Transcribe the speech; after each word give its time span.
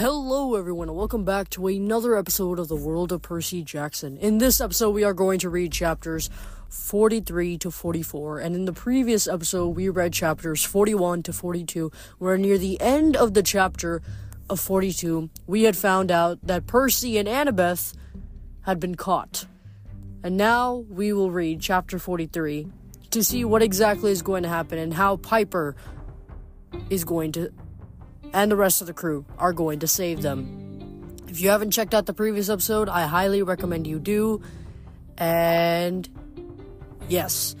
Hello, 0.00 0.54
everyone, 0.54 0.88
and 0.88 0.96
welcome 0.96 1.24
back 1.24 1.50
to 1.50 1.66
another 1.66 2.16
episode 2.16 2.58
of 2.58 2.68
the 2.68 2.74
World 2.74 3.12
of 3.12 3.20
Percy 3.20 3.62
Jackson. 3.62 4.16
In 4.16 4.38
this 4.38 4.58
episode, 4.58 4.92
we 4.92 5.04
are 5.04 5.12
going 5.12 5.38
to 5.40 5.50
read 5.50 5.72
chapters 5.72 6.30
43 6.70 7.58
to 7.58 7.70
44, 7.70 8.38
and 8.38 8.54
in 8.54 8.64
the 8.64 8.72
previous 8.72 9.28
episode, 9.28 9.76
we 9.76 9.90
read 9.90 10.14
chapters 10.14 10.64
41 10.64 11.22
to 11.24 11.34
42, 11.34 11.92
where 12.16 12.38
near 12.38 12.56
the 12.56 12.80
end 12.80 13.14
of 13.14 13.34
the 13.34 13.42
chapter 13.42 14.00
of 14.48 14.58
42, 14.58 15.28
we 15.46 15.64
had 15.64 15.76
found 15.76 16.10
out 16.10 16.38
that 16.42 16.66
Percy 16.66 17.18
and 17.18 17.28
Annabeth 17.28 17.92
had 18.62 18.80
been 18.80 18.94
caught. 18.94 19.44
And 20.22 20.38
now 20.38 20.76
we 20.88 21.12
will 21.12 21.30
read 21.30 21.60
chapter 21.60 21.98
43 21.98 22.68
to 23.10 23.22
see 23.22 23.44
what 23.44 23.62
exactly 23.62 24.12
is 24.12 24.22
going 24.22 24.44
to 24.44 24.48
happen 24.48 24.78
and 24.78 24.94
how 24.94 25.18
Piper 25.18 25.76
is 26.88 27.04
going 27.04 27.32
to 27.32 27.52
and 28.32 28.50
the 28.50 28.56
rest 28.56 28.80
of 28.80 28.86
the 28.86 28.92
crew 28.92 29.24
are 29.38 29.52
going 29.52 29.80
to 29.80 29.86
save 29.86 30.22
them. 30.22 31.16
If 31.28 31.40
you 31.40 31.50
haven't 31.50 31.70
checked 31.70 31.94
out 31.94 32.06
the 32.06 32.14
previous 32.14 32.48
episode, 32.48 32.88
I 32.88 33.06
highly 33.06 33.42
recommend 33.42 33.86
you 33.86 33.98
do. 33.98 34.42
And 35.16 36.08
yes. 37.08 37.54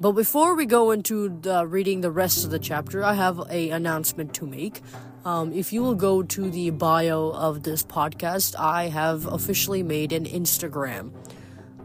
But 0.00 0.12
before 0.12 0.54
we 0.56 0.66
go 0.66 0.90
into 0.90 1.28
the, 1.28 1.66
reading 1.66 2.00
the 2.00 2.10
rest 2.10 2.44
of 2.44 2.50
the 2.50 2.58
chapter, 2.58 3.04
I 3.04 3.14
have 3.14 3.40
a 3.48 3.70
announcement 3.70 4.34
to 4.34 4.46
make. 4.46 4.80
Um, 5.24 5.52
if 5.52 5.72
you 5.72 5.82
will 5.82 5.94
go 5.94 6.24
to 6.24 6.50
the 6.50 6.70
bio 6.70 7.30
of 7.30 7.62
this 7.62 7.84
podcast, 7.84 8.58
I 8.58 8.88
have 8.88 9.26
officially 9.26 9.84
made 9.84 10.12
an 10.12 10.24
Instagram. 10.24 11.12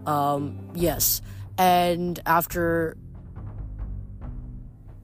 Um, 0.08 0.72
yes, 0.74 1.22
and 1.58 2.20
after 2.26 2.98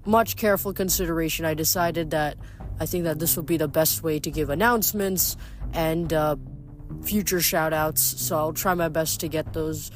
much 0.06 0.36
careful 0.36 0.74
consideration, 0.74 1.46
I 1.46 1.54
decided 1.54 2.10
that 2.12 2.38
I 2.84 2.86
think 2.86 3.06
that 3.06 3.18
this 3.18 3.38
would 3.38 3.46
be 3.46 3.56
the 3.56 3.70
best 3.70 4.04
way 4.04 4.20
to 4.20 4.30
give 4.30 4.50
announcements 4.50 5.38
and 5.72 6.12
uh, 6.12 6.36
future 7.02 7.40
shout 7.40 7.72
outs. 7.72 8.02
So 8.02 8.36
I'll 8.36 8.52
try 8.52 8.74
my 8.74 8.90
best 8.90 9.22
to 9.22 9.30
get 9.30 9.54
those 9.54 9.90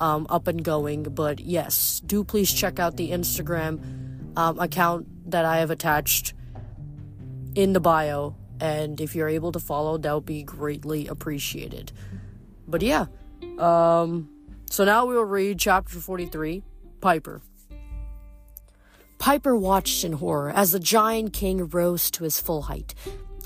um, 0.00 0.26
up 0.28 0.48
and 0.48 0.64
going. 0.64 1.04
But 1.04 1.38
yes, 1.38 2.02
do 2.04 2.24
please 2.24 2.52
check 2.52 2.80
out 2.80 2.96
the 2.96 3.12
Instagram 3.12 4.36
um, 4.36 4.58
account 4.58 5.06
that 5.30 5.44
I 5.44 5.58
have 5.58 5.70
attached 5.70 6.34
in 7.54 7.74
the 7.74 7.80
bio. 7.80 8.34
And 8.60 9.00
if 9.00 9.14
you're 9.14 9.28
able 9.28 9.52
to 9.52 9.60
follow, 9.60 9.96
that 9.98 10.12
would 10.12 10.26
be 10.26 10.42
greatly 10.42 11.06
appreciated. 11.06 11.92
But 12.66 12.82
yeah, 12.82 13.06
um, 13.58 14.28
so 14.68 14.84
now 14.84 15.06
we'll 15.06 15.22
read 15.22 15.60
chapter 15.60 16.00
43 16.00 16.64
Piper. 17.00 17.40
Piper 19.22 19.56
watched 19.56 20.02
in 20.02 20.14
horror 20.14 20.50
as 20.50 20.72
the 20.72 20.80
giant 20.80 21.32
king 21.32 21.68
rose 21.68 22.10
to 22.10 22.24
his 22.24 22.40
full 22.40 22.62
height, 22.62 22.92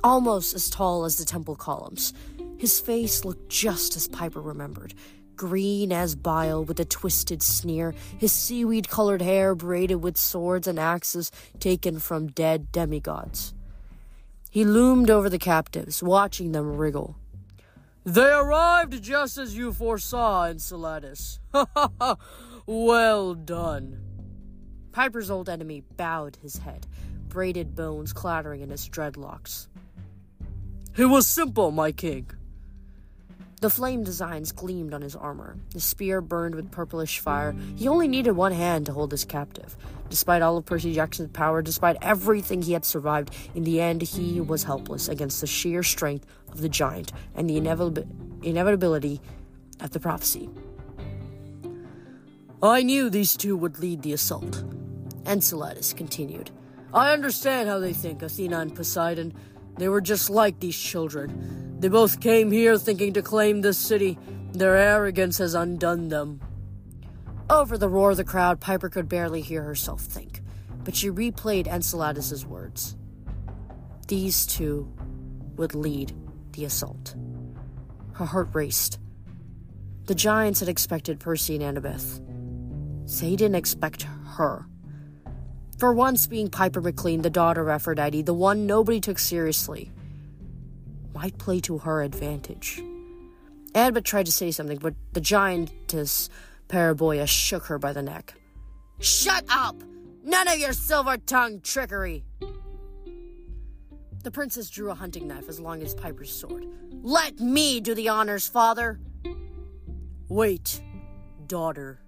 almost 0.02 0.54
as 0.54 0.70
tall 0.70 1.04
as 1.04 1.18
the 1.18 1.24
temple 1.26 1.54
columns. 1.54 2.14
His 2.56 2.80
face 2.80 3.26
looked 3.26 3.50
just 3.50 3.94
as 3.94 4.08
Piper 4.08 4.40
remembered 4.40 4.94
green 5.36 5.92
as 5.92 6.14
bile 6.14 6.64
with 6.64 6.80
a 6.80 6.86
twisted 6.86 7.42
sneer, 7.42 7.94
his 8.16 8.32
seaweed 8.32 8.88
colored 8.88 9.20
hair 9.20 9.54
braided 9.54 10.02
with 10.02 10.16
swords 10.16 10.66
and 10.66 10.80
axes 10.80 11.30
taken 11.60 11.98
from 11.98 12.28
dead 12.28 12.72
demigods. 12.72 13.52
He 14.48 14.64
loomed 14.64 15.10
over 15.10 15.28
the 15.28 15.38
captives, 15.38 16.02
watching 16.02 16.52
them 16.52 16.78
wriggle. 16.78 17.16
They 18.02 18.30
arrived 18.32 19.02
just 19.02 19.36
as 19.36 19.54
you 19.54 19.74
foresaw, 19.74 20.46
Enceladus. 20.46 21.38
Ha 21.52 21.66
ha 21.74 21.90
ha! 22.00 22.16
well 22.64 23.34
done. 23.34 24.05
Piper's 24.96 25.30
old 25.30 25.50
enemy 25.50 25.82
bowed 25.98 26.38
his 26.40 26.56
head, 26.56 26.86
braided 27.28 27.76
bones 27.76 28.14
clattering 28.14 28.62
in 28.62 28.70
his 28.70 28.88
dreadlocks. 28.88 29.66
It 30.96 31.04
was 31.04 31.26
simple, 31.26 31.70
my 31.70 31.92
king. 31.92 32.30
The 33.60 33.68
flame 33.68 34.04
designs 34.04 34.52
gleamed 34.52 34.94
on 34.94 35.02
his 35.02 35.14
armor. 35.14 35.58
His 35.74 35.84
spear 35.84 36.22
burned 36.22 36.54
with 36.54 36.70
purplish 36.70 37.18
fire. 37.18 37.54
He 37.76 37.88
only 37.88 38.08
needed 38.08 38.32
one 38.32 38.52
hand 38.52 38.86
to 38.86 38.94
hold 38.94 39.10
his 39.10 39.26
captive. 39.26 39.76
Despite 40.08 40.40
all 40.40 40.56
of 40.56 40.64
Percy 40.64 40.94
Jackson's 40.94 41.30
power, 41.30 41.60
despite 41.60 41.98
everything 42.00 42.62
he 42.62 42.72
had 42.72 42.86
survived, 42.86 43.34
in 43.54 43.64
the 43.64 43.82
end 43.82 44.00
he 44.00 44.40
was 44.40 44.64
helpless 44.64 45.08
against 45.08 45.42
the 45.42 45.46
sheer 45.46 45.82
strength 45.82 46.24
of 46.50 46.62
the 46.62 46.70
giant 46.70 47.12
and 47.34 47.50
the 47.50 47.58
inevitability 47.58 49.20
of 49.78 49.90
the 49.90 50.00
prophecy. 50.00 50.48
I 52.62 52.82
knew 52.82 53.10
these 53.10 53.36
two 53.36 53.58
would 53.58 53.78
lead 53.78 54.00
the 54.00 54.14
assault. 54.14 54.64
Enceladus 55.26 55.92
continued. 55.92 56.50
I 56.94 57.12
understand 57.12 57.68
how 57.68 57.78
they 57.78 57.92
think, 57.92 58.22
Athena 58.22 58.60
and 58.60 58.74
Poseidon. 58.74 59.34
They 59.76 59.88
were 59.88 60.00
just 60.00 60.30
like 60.30 60.60
these 60.60 60.78
children. 60.78 61.76
They 61.80 61.88
both 61.88 62.20
came 62.20 62.50
here 62.50 62.78
thinking 62.78 63.12
to 63.14 63.22
claim 63.22 63.60
this 63.60 63.76
city. 63.76 64.18
Their 64.52 64.76
arrogance 64.76 65.38
has 65.38 65.54
undone 65.54 66.08
them. 66.08 66.40
Over 67.50 67.76
the 67.76 67.88
roar 67.88 68.12
of 68.12 68.16
the 68.16 68.24
crowd, 68.24 68.60
Piper 68.60 68.88
could 68.88 69.08
barely 69.08 69.40
hear 69.40 69.62
herself 69.62 70.00
think, 70.00 70.40
but 70.82 70.96
she 70.96 71.10
replayed 71.10 71.68
Enceladus's 71.68 72.46
words. 72.46 72.96
These 74.08 74.46
two 74.46 74.92
would 75.56 75.74
lead 75.74 76.12
the 76.52 76.64
assault. 76.64 77.14
Her 78.12 78.24
heart 78.24 78.48
raced. 78.52 78.98
The 80.06 80.14
giants 80.14 80.60
had 80.60 80.68
expected 80.68 81.20
Percy 81.20 81.56
and 81.56 81.76
Annabeth. 81.76 82.20
They 83.20 83.36
didn't 83.36 83.56
expect 83.56 84.06
her. 84.36 84.66
For 85.78 85.92
once 85.92 86.26
being 86.26 86.48
Piper 86.48 86.80
McLean, 86.80 87.20
the 87.20 87.28
daughter 87.28 87.60
of 87.60 87.68
Aphrodite, 87.68 88.22
the 88.22 88.32
one 88.32 88.66
nobody 88.66 88.98
took 88.98 89.18
seriously, 89.18 89.92
might 91.14 91.36
play 91.36 91.60
to 91.60 91.78
her 91.78 92.02
advantage. 92.02 92.82
Annabeth 93.74 94.04
tried 94.04 94.24
to 94.26 94.32
say 94.32 94.50
something, 94.50 94.78
but 94.78 94.94
the 95.12 95.20
giantess 95.20 96.30
Periboia 96.68 97.26
shook 97.28 97.66
her 97.66 97.78
by 97.78 97.92
the 97.92 98.02
neck. 98.02 98.34
Shut 99.00 99.44
up! 99.50 99.76
None 100.24 100.48
of 100.48 100.58
your 100.58 100.72
silver 100.72 101.18
tongued 101.18 101.62
trickery! 101.62 102.24
The 104.22 104.30
princess 104.30 104.70
drew 104.70 104.90
a 104.90 104.94
hunting 104.94 105.28
knife 105.28 105.48
as 105.48 105.60
long 105.60 105.82
as 105.82 105.94
Piper's 105.94 106.32
sword. 106.34 106.66
Let 107.02 107.38
me 107.38 107.80
do 107.80 107.94
the 107.94 108.08
honors, 108.08 108.48
father! 108.48 108.98
Wait, 110.28 110.80
daughter. 111.46 112.00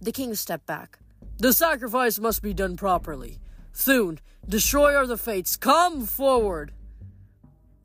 The 0.00 0.12
king 0.12 0.34
stepped 0.36 0.66
back. 0.66 1.01
The 1.42 1.52
sacrifice 1.52 2.20
must 2.20 2.40
be 2.40 2.54
done 2.54 2.76
properly. 2.76 3.40
Thoon, 3.74 4.20
destroyer 4.48 4.98
of 4.98 5.08
the 5.08 5.16
fates, 5.16 5.56
come 5.56 6.06
forward! 6.06 6.70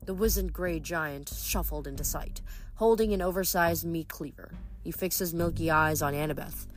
The 0.06 0.14
wizened 0.14 0.52
gray 0.52 0.78
giant 0.78 1.28
shuffled 1.28 1.88
into 1.88 2.04
sight, 2.04 2.40
holding 2.76 3.12
an 3.12 3.20
oversized 3.20 3.84
meat 3.84 4.06
cleaver. 4.08 4.52
He 4.84 4.92
fixed 4.92 5.18
his 5.18 5.34
milky 5.34 5.72
eyes 5.72 6.02
on 6.02 6.14
Annabeth. 6.14 6.68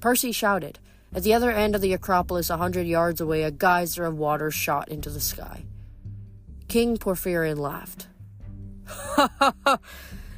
Percy 0.00 0.32
shouted. 0.32 0.78
At 1.14 1.22
the 1.22 1.34
other 1.34 1.50
end 1.50 1.74
of 1.74 1.82
the 1.82 1.92
Acropolis, 1.92 2.48
a 2.48 2.56
hundred 2.56 2.86
yards 2.86 3.20
away, 3.20 3.42
a 3.42 3.50
geyser 3.50 4.06
of 4.06 4.16
water 4.16 4.50
shot 4.50 4.88
into 4.88 5.10
the 5.10 5.20
sky. 5.20 5.64
King 6.66 6.96
Porphyrion 6.96 7.58
laughed. 7.58 8.06
Ha 8.86 9.28
ha 9.38 9.52
ha! 9.66 9.78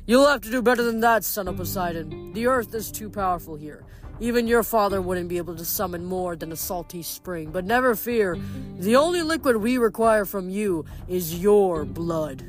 You'll 0.07 0.27
have 0.27 0.41
to 0.41 0.51
do 0.51 0.61
better 0.61 0.83
than 0.83 0.99
that, 1.01 1.23
son 1.23 1.47
of 1.47 1.57
Poseidon. 1.57 2.33
The 2.33 2.49
earth 2.49 2.75
is 2.75 2.91
too 2.91 3.09
powerful 3.09 3.55
here. 3.55 3.85
Even 4.21 4.47
your 4.47 4.63
father 4.63 5.03
wouldn't 5.03 5.29
be 5.29 5.39
able 5.39 5.57
to 5.57 5.65
summon 5.65 6.05
more 6.05 6.37
than 6.37 6.53
a 6.53 6.57
salty 6.57 7.03
spring. 7.03 7.51
But 7.51 7.65
never 7.65 7.95
fear, 7.97 8.39
the 8.79 8.97
only 8.97 9.23
liquid 9.23 9.57
we 9.57 9.77
require 9.77 10.25
from 10.25 10.49
you 10.49 10.85
is 11.09 11.43
your 11.43 11.85
blood. 11.85 12.45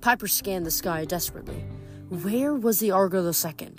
Piper 0.00 0.28
scanned 0.28 0.66
the 0.66 0.70
sky 0.70 1.06
desperately. 1.06 1.64
Where 2.10 2.54
was 2.54 2.78
the 2.78 2.90
Argo 2.90 3.24
II? 3.24 3.76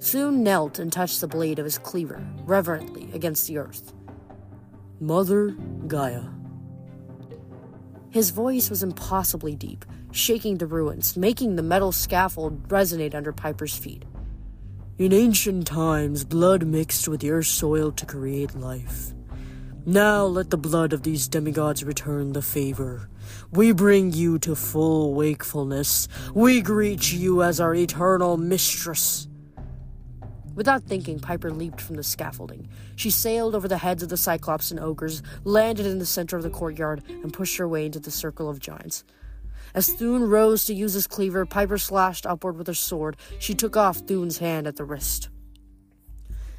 Thoon 0.00 0.42
knelt 0.42 0.78
and 0.78 0.92
touched 0.92 1.20
the 1.20 1.28
blade 1.28 1.58
of 1.58 1.64
his 1.64 1.78
cleaver 1.78 2.26
reverently 2.44 3.08
against 3.12 3.46
the 3.46 3.58
earth. 3.58 3.92
Mother 4.98 5.50
Gaia. 5.86 6.22
His 8.10 8.30
voice 8.30 8.70
was 8.70 8.82
impossibly 8.82 9.54
deep, 9.54 9.84
shaking 10.10 10.58
the 10.58 10.66
ruins, 10.66 11.16
making 11.16 11.56
the 11.56 11.62
metal 11.62 11.92
scaffold 11.92 12.66
resonate 12.68 13.14
under 13.14 13.32
Piper's 13.32 13.76
feet. 13.76 14.04
In 14.98 15.12
ancient 15.12 15.66
times, 15.66 16.24
blood 16.24 16.66
mixed 16.66 17.06
with 17.06 17.22
your 17.22 17.42
soil 17.42 17.92
to 17.92 18.06
create 18.06 18.54
life. 18.54 19.12
Now 19.84 20.24
let 20.24 20.48
the 20.48 20.56
blood 20.56 20.94
of 20.94 21.02
these 21.02 21.28
demigods 21.28 21.84
return 21.84 22.32
the 22.32 22.40
favor. 22.40 23.10
We 23.50 23.72
bring 23.72 24.14
you 24.14 24.38
to 24.38 24.56
full 24.56 25.12
wakefulness. 25.12 26.08
We 26.32 26.62
greet 26.62 27.12
you 27.12 27.42
as 27.42 27.60
our 27.60 27.74
eternal 27.74 28.38
mistress. 28.38 29.28
Without 30.54 30.84
thinking, 30.84 31.20
Piper 31.20 31.50
leaped 31.50 31.82
from 31.82 31.96
the 31.96 32.02
scaffolding. 32.02 32.66
She 32.96 33.10
sailed 33.10 33.54
over 33.54 33.68
the 33.68 33.76
heads 33.76 34.02
of 34.02 34.08
the 34.08 34.16
Cyclops 34.16 34.70
and 34.70 34.80
ogres, 34.80 35.22
landed 35.44 35.84
in 35.84 35.98
the 35.98 36.06
center 36.06 36.38
of 36.38 36.42
the 36.42 36.48
courtyard, 36.48 37.02
and 37.06 37.34
pushed 37.34 37.58
her 37.58 37.68
way 37.68 37.84
into 37.84 38.00
the 38.00 38.10
circle 38.10 38.48
of 38.48 38.60
giants. 38.60 39.04
As 39.76 39.88
Thoon 39.88 40.22
rose 40.22 40.64
to 40.64 40.74
use 40.74 40.94
his 40.94 41.06
cleaver, 41.06 41.44
Piper 41.44 41.76
slashed 41.76 42.24
upward 42.24 42.56
with 42.56 42.66
her 42.66 42.72
sword. 42.72 43.14
She 43.38 43.54
took 43.54 43.76
off 43.76 43.98
Thoon's 43.98 44.38
hand 44.38 44.66
at 44.66 44.76
the 44.76 44.84
wrist. 44.86 45.28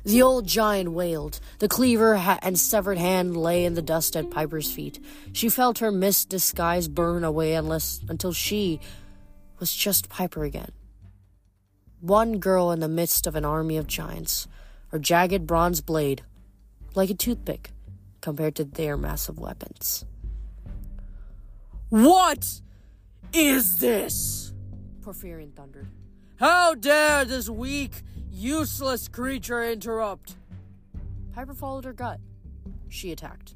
The 0.06 0.22
old 0.22 0.46
giant 0.46 0.92
wailed. 0.92 1.40
The 1.58 1.68
cleaver 1.68 2.18
ha- 2.18 2.38
and 2.44 2.60
severed 2.60 3.00
hand 3.00 3.36
lay 3.36 3.66
in 3.66 3.74
the 3.74 3.82
dust 3.82 4.16
at 4.16 4.30
Piper's 4.30 4.72
feet. 4.72 5.04
She 5.34 5.50
felt 5.50 5.80
her 5.80 5.92
mist 5.92 6.30
disguise 6.30 6.88
burn 6.88 7.24
away 7.24 7.56
unless 7.56 8.00
until 8.08 8.34
she 8.34 8.80
was 9.60 9.76
just 9.76 10.10
Piper 10.10 10.44
again. 10.44 10.72
One 12.00 12.38
girl 12.38 12.72
in 12.72 12.82
the 12.82 12.88
midst 12.88 13.26
of 13.26 13.36
an 13.36 13.46
army 13.46 13.78
of 13.78 13.88
giants, 13.88 14.48
her 14.90 15.00
jagged 15.00 15.48
bronze 15.48 15.82
blade 15.82 16.22
like 16.94 17.10
a 17.10 17.16
toothpick 17.16 17.72
compared 18.22 18.54
to 18.58 18.64
their 18.64 18.96
massive 18.96 19.40
weapons. 19.40 20.06
What 21.90 22.62
is 23.34 23.80
this? 23.80 24.54
Porphyrion 25.02 25.56
thundered. 25.56 25.88
How 26.38 26.76
dare 26.76 27.26
this 27.26 27.50
weak, 27.50 28.04
useless 28.30 29.08
creature 29.08 29.64
interrupt? 29.64 30.36
Piper 31.34 31.54
followed 31.54 31.86
her 31.86 31.94
gut. 31.94 32.20
She 32.90 33.12
attacked. 33.12 33.56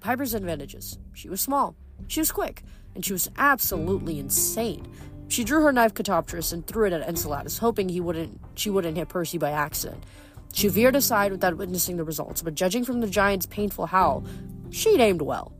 Piper's 0.00 0.34
advantages. 0.34 0.98
She 1.12 1.28
was 1.28 1.40
small, 1.40 1.76
she 2.06 2.20
was 2.20 2.32
quick, 2.32 2.62
and 2.94 3.04
she 3.04 3.12
was 3.12 3.30
absolutely 3.36 4.18
insane. 4.18 4.86
She 5.28 5.44
drew 5.44 5.62
her 5.62 5.72
knife 5.72 5.94
Katoptris 5.94 6.52
and 6.52 6.66
threw 6.66 6.86
it 6.86 6.92
at 6.92 7.06
Enceladus, 7.06 7.58
hoping 7.58 7.88
he 7.88 8.00
wouldn't 8.00 8.40
she 8.54 8.70
wouldn't 8.70 8.96
hit 8.96 9.08
Percy 9.08 9.36
by 9.38 9.50
accident. 9.50 10.04
She 10.52 10.68
veered 10.68 10.96
aside 10.96 11.32
without 11.32 11.56
witnessing 11.56 11.98
the 11.98 12.04
results, 12.04 12.40
but 12.40 12.54
judging 12.54 12.84
from 12.84 13.00
the 13.00 13.06
giant's 13.06 13.46
painful 13.46 13.86
howl, 13.86 14.24
she'd 14.70 15.00
aimed 15.00 15.22
well. 15.22 15.52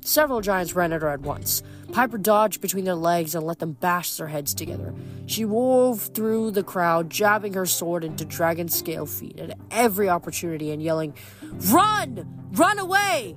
Several 0.00 0.40
giants 0.40 0.74
ran 0.74 0.92
at 0.92 1.02
her 1.02 1.08
at 1.08 1.20
once. 1.20 1.62
Piper 1.92 2.18
dodged 2.18 2.60
between 2.60 2.84
their 2.84 2.94
legs 2.94 3.34
and 3.34 3.46
let 3.46 3.58
them 3.58 3.72
bash 3.72 4.16
their 4.16 4.28
heads 4.28 4.54
together. 4.54 4.94
She 5.26 5.44
wove 5.44 6.10
through 6.14 6.52
the 6.52 6.62
crowd, 6.62 7.10
jabbing 7.10 7.54
her 7.54 7.66
sword 7.66 8.04
into 8.04 8.24
dragon 8.24 8.68
scale 8.68 9.06
feet 9.06 9.38
at 9.38 9.58
every 9.70 10.08
opportunity 10.08 10.70
and 10.70 10.82
yelling, 10.82 11.14
Run! 11.42 12.26
Run 12.52 12.78
away! 12.78 13.36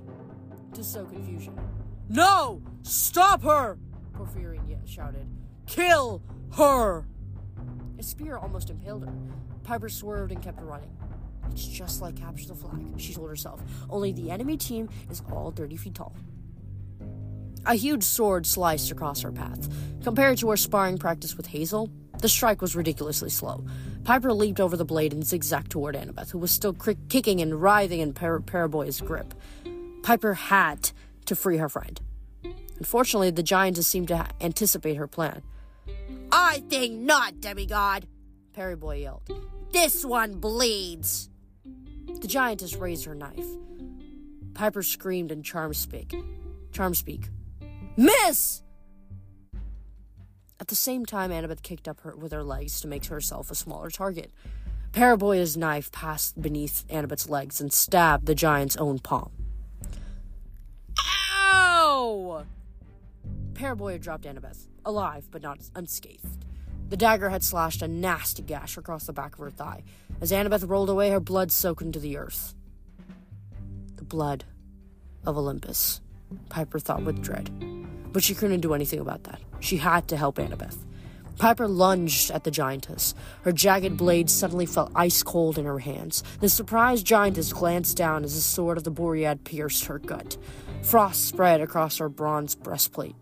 to 0.73 0.83
sow 0.83 1.05
confusion. 1.05 1.53
No! 2.09 2.61
Stop 2.83 3.43
her! 3.43 3.77
Porphyrion 4.13 4.87
shouted. 4.87 5.27
Kill 5.67 6.21
her! 6.55 7.05
A 7.99 8.03
spear 8.03 8.37
almost 8.37 8.69
impaled 8.69 9.05
her. 9.05 9.13
Piper 9.63 9.89
swerved 9.89 10.31
and 10.31 10.41
kept 10.41 10.61
running. 10.61 10.95
It's 11.51 11.67
just 11.67 12.01
like 12.01 12.15
Capture 12.15 12.47
the 12.47 12.55
Flag, 12.55 12.81
she 12.97 13.13
told 13.13 13.29
herself, 13.29 13.61
only 13.89 14.13
the 14.13 14.31
enemy 14.31 14.57
team 14.57 14.89
is 15.09 15.21
all 15.31 15.51
30 15.51 15.75
feet 15.75 15.95
tall. 15.95 16.15
A 17.65 17.75
huge 17.75 18.03
sword 18.03 18.45
sliced 18.45 18.91
across 18.91 19.21
her 19.21 19.31
path. 19.31 19.69
Compared 20.03 20.37
to 20.39 20.49
her 20.49 20.57
sparring 20.57 20.97
practice 20.97 21.37
with 21.37 21.45
Hazel, 21.47 21.89
the 22.19 22.29
strike 22.29 22.61
was 22.61 22.75
ridiculously 22.75 23.29
slow. 23.29 23.63
Piper 24.03 24.33
leaped 24.33 24.59
over 24.59 24.75
the 24.75 24.85
blade 24.85 25.13
and 25.13 25.23
zigzagged 25.25 25.69
toward 25.69 25.95
Annabeth, 25.95 26.31
who 26.31 26.39
was 26.39 26.51
still 26.51 26.73
cr- 26.73 26.91
kicking 27.09 27.39
and 27.39 27.61
writhing 27.61 27.99
in 27.99 28.13
Par- 28.13 28.39
Paraboy's 28.39 28.99
grip. 28.99 29.33
Piper 30.01 30.33
had 30.33 30.91
to 31.25 31.35
free 31.35 31.57
her 31.57 31.69
friend. 31.69 32.01
Unfortunately, 32.77 33.29
the 33.29 33.43
giantess 33.43 33.87
seemed 33.87 34.07
to 34.07 34.17
ha- 34.17 34.29
anticipate 34.41 34.95
her 34.95 35.07
plan. 35.07 35.43
I 36.31 36.63
think 36.67 36.95
not, 36.99 37.39
demigod, 37.41 38.07
Paraboy 38.57 39.01
yelled. 39.01 39.29
This 39.71 40.03
one 40.03 40.33
bleeds. 40.39 41.29
The 42.21 42.27
giantess 42.27 42.75
raised 42.75 43.05
her 43.05 43.15
knife. 43.15 43.45
Piper 44.55 44.81
screamed 44.81 45.31
in 45.31 45.43
charm 45.43 45.73
speak. 45.75 46.15
Charm 46.71 46.95
speak. 46.95 47.29
Miss! 47.97 48.61
At 50.59 50.67
the 50.67 50.75
same 50.75 51.05
time, 51.05 51.31
Annabeth 51.31 51.63
kicked 51.63 51.88
up 51.88 52.01
her 52.01 52.15
with 52.15 52.31
her 52.31 52.43
legs 52.43 52.79
to 52.81 52.88
make 52.88 53.05
herself 53.05 53.49
a 53.49 53.55
smaller 53.55 53.89
target. 53.89 54.31
Periboia's 54.93 55.57
knife 55.57 55.91
passed 55.91 56.41
beneath 56.41 56.85
Annabeth's 56.89 57.29
legs 57.29 57.59
and 57.59 57.71
stabbed 57.71 58.25
the 58.25 58.35
giant's 58.35 58.75
own 58.77 58.99
palm. 58.99 59.31
Ow! 60.99 62.45
Periboia 63.53 63.99
dropped 63.99 64.25
Annabeth, 64.25 64.67
alive 64.85 65.27
but 65.31 65.41
not 65.41 65.59
unscathed. 65.75 66.45
The 66.89 66.97
dagger 66.97 67.29
had 67.29 67.44
slashed 67.44 67.81
a 67.81 67.87
nasty 67.87 68.44
gash 68.44 68.77
across 68.77 69.05
the 69.05 69.13
back 69.13 69.33
of 69.33 69.39
her 69.39 69.49
thigh. 69.49 69.83
As 70.19 70.31
Annabeth 70.31 70.67
rolled 70.67 70.89
away, 70.89 71.09
her 71.09 71.19
blood 71.19 71.51
soaked 71.51 71.81
into 71.81 71.99
the 71.99 72.17
earth. 72.17 72.53
The 73.95 74.03
blood 74.03 74.44
of 75.25 75.37
Olympus, 75.37 76.01
Piper 76.49 76.79
thought 76.79 77.03
with 77.03 77.23
dread. 77.23 77.49
But 78.11 78.23
she 78.23 78.35
couldn't 78.35 78.61
do 78.61 78.73
anything 78.73 78.99
about 78.99 79.23
that. 79.23 79.39
She 79.59 79.77
had 79.77 80.07
to 80.09 80.17
help 80.17 80.37
Annabeth. 80.37 80.77
Piper 81.37 81.67
lunged 81.67 82.29
at 82.29 82.43
the 82.43 82.51
giantess. 82.51 83.15
Her 83.43 83.51
jagged 83.51 83.97
blade 83.97 84.29
suddenly 84.29 84.65
felt 84.65 84.91
ice 84.93 85.23
cold 85.23 85.57
in 85.57 85.65
her 85.65 85.79
hands. 85.79 86.23
The 86.39 86.49
surprised 86.49 87.05
giantess 87.05 87.51
glanced 87.51 87.97
down 87.97 88.23
as 88.23 88.35
the 88.35 88.41
sword 88.41 88.77
of 88.77 88.83
the 88.83 88.91
Boread 88.91 89.43
pierced 89.43 89.85
her 89.85 89.97
gut. 89.97 90.37
Frost 90.83 91.25
spread 91.25 91.61
across 91.61 91.97
her 91.97 92.09
bronze 92.09 92.53
breastplate. 92.53 93.15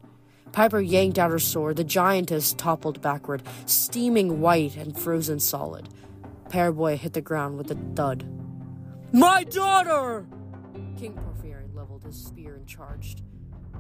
Piper 0.52 0.82
yanked 0.82 1.20
out 1.20 1.32
her 1.32 1.40
sword. 1.40 1.78
The 1.78 1.84
giantess 1.84 2.54
toppled 2.54 3.02
backward, 3.02 3.44
steaming 3.66 4.42
white 4.42 4.76
and 4.76 4.98
frozen 4.98 5.40
solid. 5.40 5.88
Paraboy 6.50 6.98
hit 6.98 7.14
the 7.14 7.22
ground 7.22 7.58
with 7.58 7.72
a 7.72 7.76
thud. 7.96 8.26
My 9.14 9.44
daughter! 9.44 10.26
King 10.98 11.14
Porphyrion 11.14 11.74
leveled 11.76 12.04
his 12.04 12.16
spear 12.16 12.56
and 12.56 12.68
charged. 12.68 13.22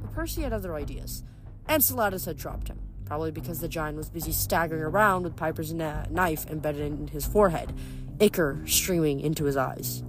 But 0.01 0.11
Percy 0.13 0.41
had 0.41 0.53
other 0.53 0.75
ideas. 0.75 1.23
Enceladus 1.67 2.25
had 2.25 2.37
dropped 2.37 2.67
him, 2.67 2.79
probably 3.05 3.31
because 3.31 3.59
the 3.59 3.67
giant 3.67 3.97
was 3.97 4.09
busy 4.09 4.31
staggering 4.31 4.81
around 4.81 5.23
with 5.23 5.35
Piper's 5.35 5.73
na- 5.73 6.05
knife 6.09 6.45
embedded 6.49 6.81
in 6.81 7.07
his 7.07 7.25
forehead, 7.25 7.73
ichor 8.19 8.63
streaming 8.65 9.19
into 9.19 9.45
his 9.45 9.57
eyes. 9.57 10.03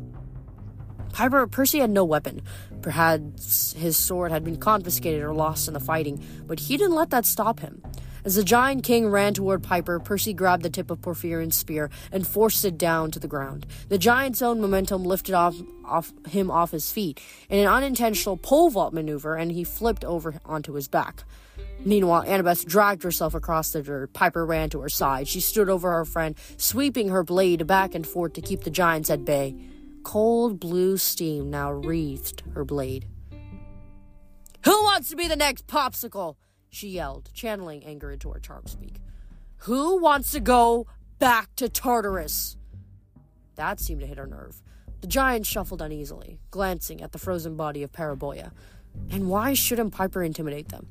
Piper 1.12 1.46
Percy 1.46 1.80
had 1.80 1.90
no 1.90 2.04
weapon. 2.04 2.40
Perhaps 2.82 3.74
his 3.74 3.96
sword 3.96 4.30
had 4.30 4.44
been 4.44 4.56
confiscated 4.56 5.22
or 5.22 5.34
lost 5.34 5.68
in 5.68 5.74
the 5.74 5.80
fighting, 5.80 6.24
but 6.46 6.60
he 6.60 6.76
didn't 6.76 6.94
let 6.94 7.10
that 7.10 7.26
stop 7.26 7.60
him. 7.60 7.82
As 8.24 8.34
the 8.34 8.44
giant 8.44 8.84
king 8.84 9.08
ran 9.08 9.34
toward 9.34 9.62
Piper, 9.62 9.98
Percy 9.98 10.32
grabbed 10.32 10.62
the 10.62 10.70
tip 10.70 10.90
of 10.90 11.00
Porphyrion's 11.00 11.56
spear 11.56 11.90
and 12.12 12.26
forced 12.26 12.64
it 12.64 12.76
down 12.76 13.10
to 13.12 13.18
the 13.18 13.28
ground. 13.28 13.66
The 13.88 13.98
giant's 13.98 14.42
own 14.42 14.60
momentum 14.60 15.04
lifted 15.04 15.34
off, 15.34 15.56
off 15.84 16.12
him 16.28 16.50
off 16.50 16.70
his 16.70 16.92
feet 16.92 17.20
in 17.48 17.58
an 17.58 17.66
unintentional 17.66 18.36
pole 18.36 18.70
vault 18.70 18.92
maneuver, 18.92 19.36
and 19.36 19.52
he 19.52 19.64
flipped 19.64 20.04
over 20.04 20.40
onto 20.44 20.74
his 20.74 20.88
back. 20.88 21.24
Meanwhile, 21.84 22.24
Annabeth 22.24 22.66
dragged 22.66 23.02
herself 23.02 23.34
across 23.34 23.72
the 23.72 23.82
dirt. 23.82 24.12
Piper 24.12 24.44
ran 24.44 24.68
to 24.70 24.80
her 24.80 24.88
side. 24.88 25.28
She 25.28 25.40
stood 25.40 25.70
over 25.70 25.90
her 25.92 26.04
friend, 26.04 26.36
sweeping 26.58 27.08
her 27.08 27.24
blade 27.24 27.66
back 27.66 27.94
and 27.94 28.06
forth 28.06 28.34
to 28.34 28.42
keep 28.42 28.64
the 28.64 28.70
giants 28.70 29.08
at 29.08 29.24
bay. 29.24 29.54
Cold 30.02 30.60
blue 30.60 30.96
steam 30.96 31.50
now 31.50 31.72
wreathed 31.72 32.42
her 32.54 32.64
blade. 32.64 33.06
Who 34.64 34.82
wants 34.82 35.08
to 35.08 35.16
be 35.16 35.26
the 35.26 35.36
next 35.36 35.66
popsicle? 35.66 36.36
She 36.70 36.88
yelled, 36.88 37.30
channeling 37.34 37.84
anger 37.84 38.10
into 38.10 38.30
her 38.30 38.38
charm 38.38 38.66
speak. 38.66 39.00
Who 39.64 40.00
wants 40.00 40.30
to 40.32 40.40
go 40.40 40.86
back 41.18 41.54
to 41.56 41.68
Tartarus? 41.68 42.56
That 43.56 43.80
seemed 43.80 44.00
to 44.00 44.06
hit 44.06 44.18
her 44.18 44.26
nerve. 44.26 44.62
The 45.00 45.06
giant 45.06 45.46
shuffled 45.46 45.82
uneasily, 45.82 46.38
glancing 46.50 47.02
at 47.02 47.12
the 47.12 47.18
frozen 47.18 47.56
body 47.56 47.82
of 47.82 47.92
Periboia. 47.92 48.52
And 49.10 49.28
why 49.28 49.52
shouldn't 49.52 49.92
Piper 49.92 50.22
intimidate 50.22 50.68
them? 50.68 50.86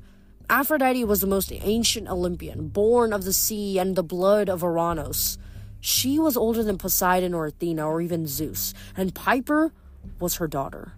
Aphrodite 0.48 1.04
was 1.04 1.20
the 1.20 1.26
most 1.26 1.52
ancient 1.52 2.08
Olympian, 2.08 2.68
born 2.68 3.12
of 3.12 3.24
the 3.24 3.32
sea 3.32 3.78
and 3.78 3.96
the 3.96 4.02
blood 4.02 4.48
of 4.48 4.62
Ouranos. 4.62 5.38
She 5.80 6.18
was 6.18 6.36
older 6.36 6.62
than 6.62 6.76
Poseidon 6.76 7.32
or 7.32 7.46
Athena 7.46 7.86
or 7.86 8.00
even 8.00 8.26
Zeus, 8.26 8.74
and 8.96 9.14
Piper 9.14 9.72
was 10.18 10.36
her 10.36 10.46
daughter. 10.46 10.92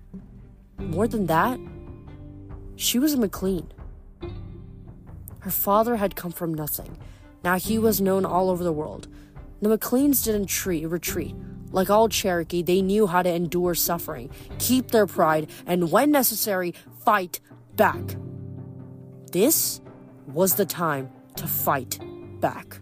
More 0.79 1.07
than 1.07 1.27
that, 1.27 1.61
she 2.77 2.99
was 2.99 3.15
a 3.15 3.19
McLean. 3.19 3.71
Her 5.43 5.51
father 5.51 5.97
had 5.97 6.15
come 6.15 6.31
from 6.31 6.55
nothing. 6.55 6.97
Now 7.43 7.59
he 7.59 7.77
was 7.79 8.01
known 8.01 8.25
all 8.25 8.49
over 8.49 8.63
the 8.63 8.73
world. 8.73 9.09
The 9.61 9.77
McLeans 9.77 10.25
didn't 10.25 10.47
tre- 10.47 10.87
retreat. 10.87 11.35
Like 11.73 11.91
all 11.91 12.09
Cherokee, 12.09 12.63
they 12.63 12.81
knew 12.81 13.07
how 13.07 13.23
to 13.23 13.33
endure 13.33 13.75
suffering, 13.75 14.31
keep 14.59 14.91
their 14.91 15.07
pride, 15.07 15.51
and 15.67 15.91
when 15.91 16.11
necessary, 16.13 16.75
fight 17.05 17.41
back. 17.75 18.17
This 19.33 19.81
was 20.27 20.55
the 20.55 20.67
time 20.67 21.11
to 21.37 21.49
fight 21.49 21.99
back. 22.41 22.79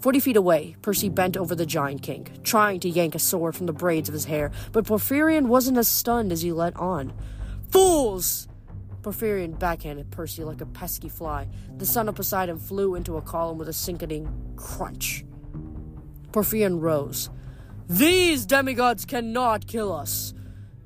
Forty 0.00 0.20
feet 0.20 0.36
away, 0.36 0.76
Percy 0.80 1.10
bent 1.10 1.36
over 1.36 1.54
the 1.54 1.66
giant 1.66 2.02
king, 2.02 2.26
trying 2.42 2.80
to 2.80 2.88
yank 2.88 3.14
a 3.14 3.18
sword 3.18 3.54
from 3.54 3.66
the 3.66 3.72
braids 3.74 4.08
of 4.08 4.14
his 4.14 4.24
hair, 4.24 4.50
but 4.72 4.86
Porphyrion 4.86 5.48
wasn't 5.48 5.76
as 5.76 5.88
stunned 5.88 6.32
as 6.32 6.40
he 6.40 6.52
let 6.52 6.74
on. 6.76 7.12
Fools! 7.70 8.48
Porphyrion 9.02 9.58
backhanded 9.58 10.10
Percy 10.10 10.44
like 10.44 10.60
a 10.60 10.66
pesky 10.66 11.08
fly. 11.08 11.48
The 11.78 11.86
son 11.86 12.08
of 12.08 12.16
Poseidon 12.16 12.58
flew 12.58 12.94
into 12.94 13.16
a 13.16 13.22
column 13.22 13.58
with 13.58 13.68
a 13.68 13.72
sinking 13.72 14.54
crunch. 14.56 15.24
Porphyrion 16.32 16.80
rose. 16.80 17.30
These 17.88 18.46
demigods 18.46 19.04
cannot 19.04 19.66
kill 19.66 19.92
us. 19.92 20.34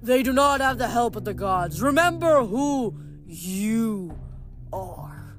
They 0.00 0.22
do 0.22 0.32
not 0.32 0.60
have 0.60 0.78
the 0.78 0.88
help 0.88 1.16
of 1.16 1.24
the 1.24 1.34
gods. 1.34 1.82
Remember 1.82 2.44
who 2.44 2.94
you 3.26 4.18
are. 4.72 5.36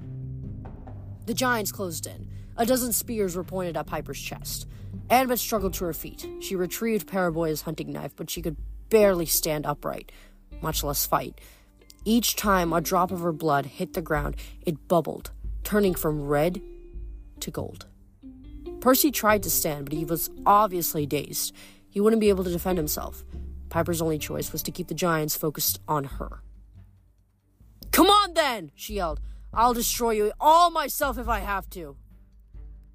The 1.26 1.34
giants 1.34 1.72
closed 1.72 2.06
in. 2.06 2.28
A 2.56 2.66
dozen 2.66 2.92
spears 2.92 3.36
were 3.36 3.44
pointed 3.44 3.76
at 3.76 3.86
Piper's 3.86 4.20
chest. 4.20 4.66
Annabeth 5.08 5.38
struggled 5.38 5.74
to 5.74 5.84
her 5.84 5.92
feet. 5.92 6.26
She 6.40 6.56
retrieved 6.56 7.08
Periboia's 7.08 7.62
hunting 7.62 7.92
knife, 7.92 8.14
but 8.16 8.30
she 8.30 8.42
could 8.42 8.56
barely 8.88 9.26
stand 9.26 9.66
upright, 9.66 10.10
much 10.60 10.82
less 10.82 11.04
fight. 11.06 11.40
Each 12.08 12.36
time 12.36 12.72
a 12.72 12.80
drop 12.80 13.10
of 13.10 13.18
her 13.18 13.32
blood 13.32 13.66
hit 13.66 13.94
the 13.94 14.00
ground, 14.00 14.36
it 14.64 14.86
bubbled, 14.86 15.32
turning 15.64 15.92
from 15.92 16.24
red 16.24 16.62
to 17.40 17.50
gold. 17.50 17.86
Percy 18.80 19.10
tried 19.10 19.42
to 19.42 19.50
stand, 19.50 19.86
but 19.86 19.92
he 19.92 20.04
was 20.04 20.30
obviously 20.46 21.04
dazed. 21.04 21.52
He 21.90 22.00
wouldn't 22.00 22.20
be 22.20 22.28
able 22.28 22.44
to 22.44 22.52
defend 22.52 22.78
himself. 22.78 23.24
Piper's 23.70 24.00
only 24.00 24.18
choice 24.18 24.52
was 24.52 24.62
to 24.62 24.70
keep 24.70 24.86
the 24.86 24.94
giants 24.94 25.34
focused 25.34 25.80
on 25.88 26.04
her. 26.04 26.42
Come 27.90 28.06
on 28.06 28.34
then, 28.34 28.70
she 28.76 28.94
yelled. 28.94 29.20
I'll 29.52 29.74
destroy 29.74 30.12
you 30.12 30.32
all 30.38 30.70
myself 30.70 31.18
if 31.18 31.28
I 31.28 31.40
have 31.40 31.68
to. 31.70 31.96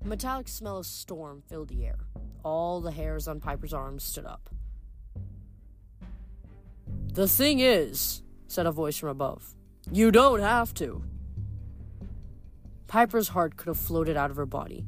A 0.05 0.07
metallic 0.07 0.47
smell 0.47 0.77
of 0.77 0.85
storm 0.85 1.43
filled 1.49 1.67
the 1.67 1.85
air. 1.85 1.99
All 2.45 2.79
the 2.79 2.91
hairs 2.91 3.27
on 3.27 3.41
Piper's 3.41 3.73
arms 3.73 4.03
stood 4.03 4.25
up. 4.25 4.49
The 7.11 7.27
thing 7.27 7.59
is, 7.59 8.21
said 8.51 8.65
a 8.65 8.71
voice 8.71 8.97
from 8.97 9.09
above, 9.09 9.55
you 9.91 10.11
don't 10.11 10.41
have 10.41 10.73
to. 10.75 11.03
Piper's 12.87 13.29
heart 13.29 13.55
could 13.55 13.67
have 13.67 13.77
floated 13.77 14.17
out 14.17 14.29
of 14.29 14.35
her 14.35 14.45
body. 14.45 14.85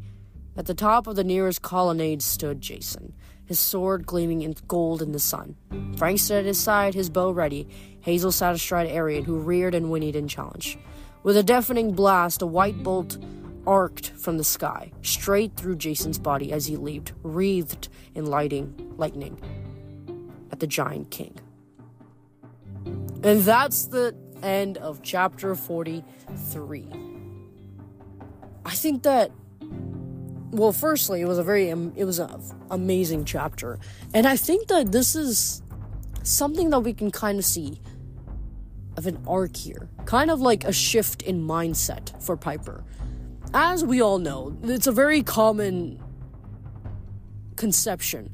At 0.55 0.65
the 0.65 0.73
top 0.73 1.07
of 1.07 1.15
the 1.15 1.23
nearest 1.23 1.61
colonnade 1.61 2.21
stood 2.21 2.61
Jason, 2.61 3.13
his 3.45 3.59
sword 3.59 4.05
gleaming 4.05 4.41
in 4.41 4.55
gold 4.67 5.01
in 5.01 5.13
the 5.13 5.19
sun. 5.19 5.55
Frank 5.97 6.19
stood 6.19 6.39
at 6.39 6.45
his 6.45 6.59
side, 6.59 6.93
his 6.93 7.09
bow 7.09 7.31
ready. 7.31 7.67
Hazel 8.01 8.31
sat 8.31 8.53
astride 8.53 8.87
Arion, 8.87 9.23
who 9.23 9.39
reared 9.39 9.73
and 9.73 9.89
whinnied 9.89 10.15
in 10.15 10.27
challenge. 10.27 10.77
With 11.23 11.37
a 11.37 11.43
deafening 11.43 11.93
blast, 11.93 12.41
a 12.41 12.45
white 12.45 12.83
bolt 12.83 13.17
arced 13.65 14.11
from 14.11 14.37
the 14.37 14.43
sky, 14.43 14.91
straight 15.01 15.55
through 15.55 15.77
Jason's 15.77 16.19
body 16.19 16.51
as 16.51 16.65
he 16.65 16.75
leaped, 16.75 17.13
wreathed 17.23 17.87
in 18.13 18.25
lighting 18.25 18.93
lightning, 18.97 19.39
at 20.51 20.59
the 20.59 20.67
giant 20.67 21.09
king. 21.09 21.39
And 23.23 23.41
that's 23.41 23.85
the 23.85 24.15
end 24.41 24.77
of 24.77 25.01
chapter 25.01 25.55
43. 25.55 26.87
I 28.65 28.71
think 28.71 29.03
that 29.03 29.31
well 30.51 30.71
firstly 30.71 31.21
it 31.21 31.25
was 31.25 31.37
a 31.39 31.43
very 31.43 31.69
it 31.69 32.05
was 32.05 32.19
an 32.19 32.29
amazing 32.69 33.25
chapter 33.25 33.79
and 34.13 34.27
i 34.27 34.37
think 34.37 34.67
that 34.67 34.91
this 34.91 35.15
is 35.15 35.63
something 36.21 36.69
that 36.69 36.81
we 36.81 36.93
can 36.93 37.09
kind 37.09 37.39
of 37.39 37.45
see 37.45 37.81
of 38.95 39.07
an 39.07 39.17
arc 39.27 39.55
here 39.55 39.89
kind 40.05 40.29
of 40.29 40.39
like 40.41 40.63
a 40.63 40.71
shift 40.71 41.23
in 41.23 41.41
mindset 41.41 42.21
for 42.21 42.37
piper 42.37 42.83
as 43.55 43.83
we 43.83 43.99
all 43.99 44.19
know 44.19 44.55
it's 44.61 44.85
a 44.85 44.91
very 44.91 45.23
common 45.23 45.99
conception 47.55 48.31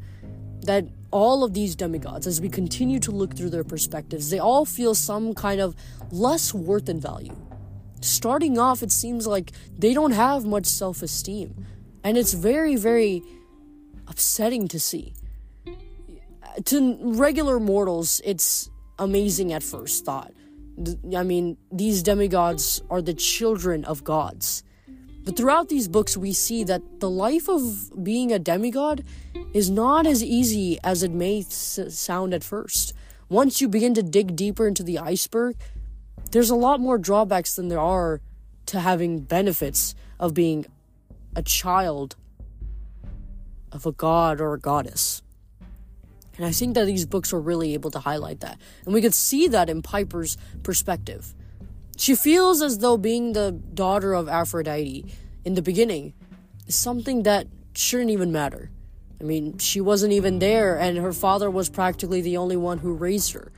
that 0.64 0.86
all 1.12 1.44
of 1.44 1.54
these 1.54 1.76
demigods 1.76 2.28
as 2.28 2.40
we 2.40 2.50
continue 2.50 3.00
to 3.00 3.12
look 3.12 3.36
through 3.36 3.50
their 3.50 3.64
perspectives 3.64 4.30
they 4.30 4.40
all 4.40 4.66
feel 4.66 4.94
some 4.94 5.34
kind 5.34 5.60
of 5.60 5.76
less 6.12 6.54
worth 6.54 6.90
and 6.90 7.02
value 7.02 7.36
starting 8.02 8.58
off 8.58 8.84
it 8.84 8.92
seems 8.92 9.28
like 9.28 9.52
they 9.78 9.94
don't 9.94 10.12
have 10.12 10.46
much 10.46 10.66
self-esteem 10.66 11.66
and 12.04 12.18
it's 12.18 12.34
very, 12.34 12.76
very 12.76 13.22
upsetting 14.08 14.68
to 14.70 14.80
see. 14.80 15.14
To 16.66 16.98
regular 17.02 17.60
mortals, 17.60 18.22
it's 18.24 18.70
amazing 18.98 19.54
at 19.54 19.64
first 19.64 20.06
thought. 20.06 20.34
I 21.16 21.24
mean, 21.24 21.58
these 21.72 22.04
demigods 22.04 22.82
are 22.90 23.02
the 23.02 23.14
children 23.14 23.86
of 23.86 24.04
gods. 24.04 24.64
But 25.24 25.36
throughout 25.36 25.70
these 25.70 25.88
books, 25.88 26.18
we 26.18 26.34
see 26.34 26.64
that 26.64 26.82
the 27.00 27.10
life 27.10 27.50
of 27.50 27.92
being 28.04 28.32
a 28.32 28.40
demigod 28.40 29.04
is 29.54 29.70
not 29.70 30.06
as 30.06 30.24
easy 30.24 30.80
as 30.84 31.04
it 31.04 31.12
may 31.12 31.42
sound 31.42 32.34
at 32.34 32.44
first. 32.44 32.94
Once 33.30 33.62
you 33.62 33.68
begin 33.68 33.94
to 33.94 34.04
dig 34.04 34.36
deeper 34.36 34.68
into 34.68 34.84
the 34.84 35.00
iceberg, 35.00 35.56
there's 36.32 36.50
a 36.50 36.56
lot 36.56 36.80
more 36.80 36.98
drawbacks 36.98 37.56
than 37.56 37.68
there 37.68 37.80
are 37.80 38.22
to 38.68 38.80
having 38.80 39.20
benefits 39.20 39.96
of 40.20 40.34
being 40.34 40.66
a 41.36 41.42
child 41.42 42.16
of 43.72 43.86
a 43.86 43.92
god 43.92 44.40
or 44.40 44.54
a 44.54 44.60
goddess. 44.60 45.22
And 46.38 46.46
I 46.46 46.52
think 46.52 46.76
that 46.76 46.86
these 46.86 47.06
books 47.06 47.34
were 47.34 47.42
really 47.42 47.74
able 47.74 47.92
to 47.92 48.00
highlight 48.00 48.40
that. 48.40 48.60
And 48.86 48.94
we 48.94 49.02
could 49.02 49.14
see 49.14 49.48
that 49.50 49.70
in 49.70 49.82
Piper's 49.82 50.38
perspective. 50.64 51.34
She 51.98 52.16
feels 52.16 52.62
as 52.62 52.80
though 52.80 52.98
being 52.98 53.34
the 53.34 53.52
daughter 53.52 54.14
of 54.14 54.30
Aphrodite 54.30 55.06
in 55.44 55.56
the 55.56 55.62
beginning 55.62 56.14
is 56.66 56.76
something 56.76 57.24
that 57.24 57.48
shouldn't 57.74 58.12
even 58.12 58.32
matter. 58.32 58.72
I 59.20 59.24
mean, 59.24 59.58
she 59.58 59.82
wasn't 59.82 60.14
even 60.14 60.40
there, 60.40 60.78
and 60.80 60.98
her 60.98 61.12
father 61.12 61.52
was 61.52 61.70
practically 61.70 62.22
the 62.22 62.38
only 62.38 62.56
one 62.56 62.78
who 62.78 62.94
raised 62.94 63.34
her. 63.34 63.52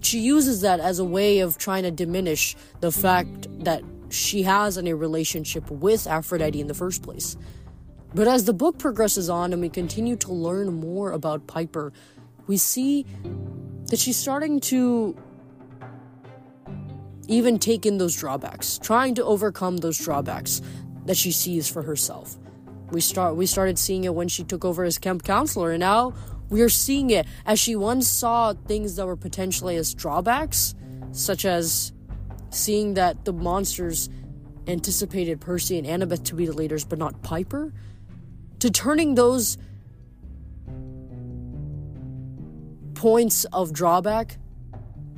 She 0.00 0.20
uses 0.20 0.60
that 0.60 0.80
as 0.80 0.98
a 0.98 1.04
way 1.04 1.40
of 1.40 1.58
trying 1.58 1.82
to 1.82 1.90
diminish 1.90 2.56
the 2.80 2.92
fact 2.92 3.48
that 3.64 3.82
she 4.08 4.42
has 4.42 4.78
any 4.78 4.92
relationship 4.92 5.70
with 5.70 6.06
Aphrodite 6.06 6.60
in 6.60 6.68
the 6.68 6.74
first 6.74 7.02
place. 7.02 7.36
But 8.14 8.28
as 8.28 8.44
the 8.44 8.52
book 8.52 8.78
progresses 8.78 9.28
on 9.28 9.52
and 9.52 9.60
we 9.60 9.68
continue 9.68 10.16
to 10.16 10.32
learn 10.32 10.72
more 10.72 11.12
about 11.12 11.46
Piper, 11.46 11.92
we 12.46 12.56
see 12.56 13.06
that 13.86 13.98
she's 13.98 14.16
starting 14.16 14.60
to 14.60 15.16
even 17.28 17.58
take 17.58 17.86
in 17.86 17.98
those 17.98 18.16
drawbacks, 18.16 18.78
trying 18.78 19.14
to 19.14 19.24
overcome 19.24 19.76
those 19.76 19.98
drawbacks 19.98 20.60
that 21.06 21.16
she 21.16 21.30
sees 21.30 21.68
for 21.68 21.82
herself. 21.82 22.36
We 22.90 23.00
start 23.00 23.36
we 23.36 23.46
started 23.46 23.78
seeing 23.78 24.04
it 24.04 24.14
when 24.14 24.28
she 24.28 24.44
took 24.44 24.64
over 24.64 24.84
as 24.84 24.98
camp 24.98 25.22
counselor 25.22 25.70
and 25.70 25.80
now 25.80 26.12
we 26.50 26.62
are 26.62 26.68
seeing 26.68 27.10
it 27.10 27.26
as 27.46 27.60
she 27.60 27.76
once 27.76 28.08
saw 28.08 28.52
things 28.66 28.96
that 28.96 29.06
were 29.06 29.16
potentially 29.16 29.76
as 29.76 29.94
drawbacks, 29.94 30.74
such 31.12 31.44
as 31.44 31.92
seeing 32.50 32.94
that 32.94 33.24
the 33.24 33.32
monsters 33.32 34.10
anticipated 34.66 35.40
Percy 35.40 35.78
and 35.78 35.86
Annabeth 35.86 36.24
to 36.24 36.34
be 36.34 36.46
the 36.46 36.52
leaders, 36.52 36.84
but 36.84 36.98
not 36.98 37.22
Piper, 37.22 37.72
to 38.58 38.70
turning 38.70 39.14
those 39.14 39.56
points 42.94 43.44
of 43.46 43.72
drawback 43.72 44.36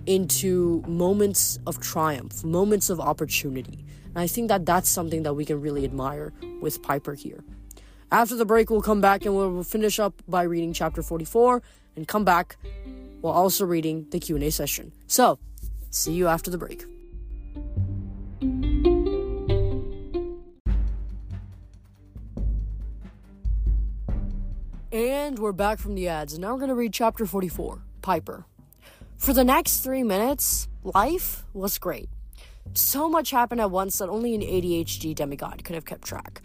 into 0.07 0.83
moments 0.87 1.59
of 1.67 1.81
triumph, 1.81 2.45
moments 2.45 2.91
of 2.91 3.01
opportunity. 3.01 3.85
And 4.09 4.19
I 4.19 4.27
think 4.27 4.49
that 4.49 4.67
that's 4.67 4.89
something 4.89 5.23
that 5.23 5.35
we 5.35 5.45
can 5.45 5.61
really 5.61 5.85
admire 5.85 6.33
with 6.61 6.83
Piper 6.83 7.15
here. 7.15 7.43
After 8.13 8.37
the 8.37 8.45
break, 8.45 8.69
we'll 8.69 8.83
come 8.83 9.01
back 9.01 9.25
and 9.25 9.35
we'll 9.35 9.63
finish 9.63 9.99
up 9.99 10.13
by 10.29 10.43
reading 10.43 10.75
chapter 10.75 11.03
44 11.03 11.63
and 11.97 12.07
come 12.07 12.27
back 12.27 12.59
while 13.23 13.33
also 13.33 13.65
reading 13.65 14.07
the 14.11 14.21
Q&A 14.21 14.51
session. 14.51 14.93
So, 15.07 15.39
see 15.89 16.13
you 16.13 16.29
after 16.29 16.51
the 16.51 16.59
break. 16.59 16.85
And 24.93 25.39
we're 25.39 25.53
back 25.53 25.79
from 25.79 25.95
the 25.95 26.07
ads, 26.09 26.35
and 26.35 26.43
now 26.43 26.53
we're 26.53 26.59
going 26.59 26.69
to 26.69 26.75
read 26.75 26.93
chapter 26.93 27.25
44 27.25 27.81
Piper. 28.03 28.45
For 29.17 29.33
the 29.33 29.43
next 29.43 29.79
three 29.79 30.03
minutes, 30.03 30.69
life 30.85 31.47
was 31.55 31.79
great. 31.79 32.11
So 32.75 33.09
much 33.09 33.31
happened 33.31 33.63
at 33.63 33.71
once 33.71 33.97
that 33.99 34.11
only 34.11 34.35
an 34.35 34.43
ADHD 34.43 35.15
demigod 35.15 35.65
could 35.65 35.75
have 35.75 35.87
kept 35.87 36.03
track. 36.03 36.43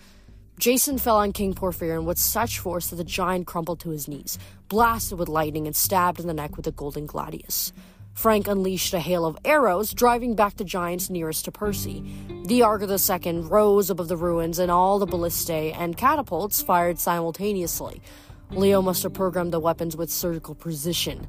Jason 0.60 0.98
fell 0.98 1.18
on 1.18 1.34
King 1.34 1.54
Porphyrion 1.54 2.04
with 2.06 2.18
such 2.18 2.58
force 2.58 2.88
that 2.88 2.96
the 2.96 3.04
giant 3.04 3.46
crumpled 3.46 3.80
to 3.82 3.92
his 3.92 4.08
knees, 4.08 4.40
blasted 4.70 5.20
with 5.20 5.30
lightning, 5.30 5.68
and 5.68 5.76
stabbed 5.76 6.20
in 6.20 6.26
the 6.26 6.34
neck 6.34 6.58
with 6.58 6.66
a 6.66 6.72
golden 6.72 7.06
gladius. 7.06 7.72
Frank 8.16 8.48
unleashed 8.48 8.92
a 8.96 9.00
hail 9.00 9.28
of 9.28 9.38
arrows, 9.46 9.94
driving 9.94 10.34
back 10.34 10.56
the 10.56 10.64
giants 10.64 11.12
nearest 11.12 11.46
to 11.46 11.52
Percy. 11.52 12.04
The 12.46 12.64
Argo 12.64 12.88
II 12.88 13.42
rose 13.42 13.92
above 13.92 14.08
the 14.08 14.18
ruins, 14.18 14.58
and 14.58 14.72
all 14.72 14.98
the 14.98 15.06
ballistae 15.06 15.76
and 15.78 15.96
catapults 15.96 16.64
fired 16.64 16.98
simultaneously. 16.98 18.02
Leo 18.50 18.82
must 18.82 19.04
have 19.04 19.14
programmed 19.14 19.54
the 19.54 19.60
weapons 19.60 19.96
with 19.96 20.10
surgical 20.10 20.56
precision. 20.56 21.28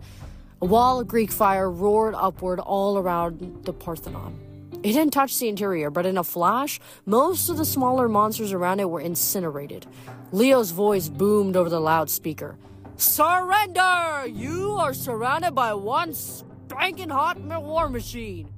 A 0.62 0.64
wall 0.64 1.00
of 1.00 1.06
Greek 1.06 1.30
fire 1.30 1.70
roared 1.70 2.14
upward 2.14 2.61
all 2.61 2.97
around 2.97 3.64
the 3.64 3.75
Parthenon. 3.75 4.48
It 4.82 4.92
didn't 4.92 5.12
touch 5.12 5.38
the 5.38 5.49
interior, 5.49 5.90
but 5.90 6.06
in 6.06 6.16
a 6.16 6.25
flash, 6.25 6.78
most 7.04 7.49
of 7.49 7.56
the 7.56 7.64
smaller 7.64 8.08
monsters 8.08 8.52
around 8.52 8.78
it 8.78 8.88
were 8.88 9.00
incinerated. 9.00 9.87
Leo's 10.30 10.70
voice 10.70 11.08
boomed 11.08 11.56
over 11.56 11.68
the 11.68 11.80
loudspeaker. 11.80 12.56
Surrender! 12.97 14.26
You 14.26 14.76
are 14.78 14.94
surrounded 14.94 15.54
by 15.54 15.75
one 15.75 16.14
spanking 16.14 17.08
hot 17.08 17.38
war 17.40 17.88
machine! 17.88 18.50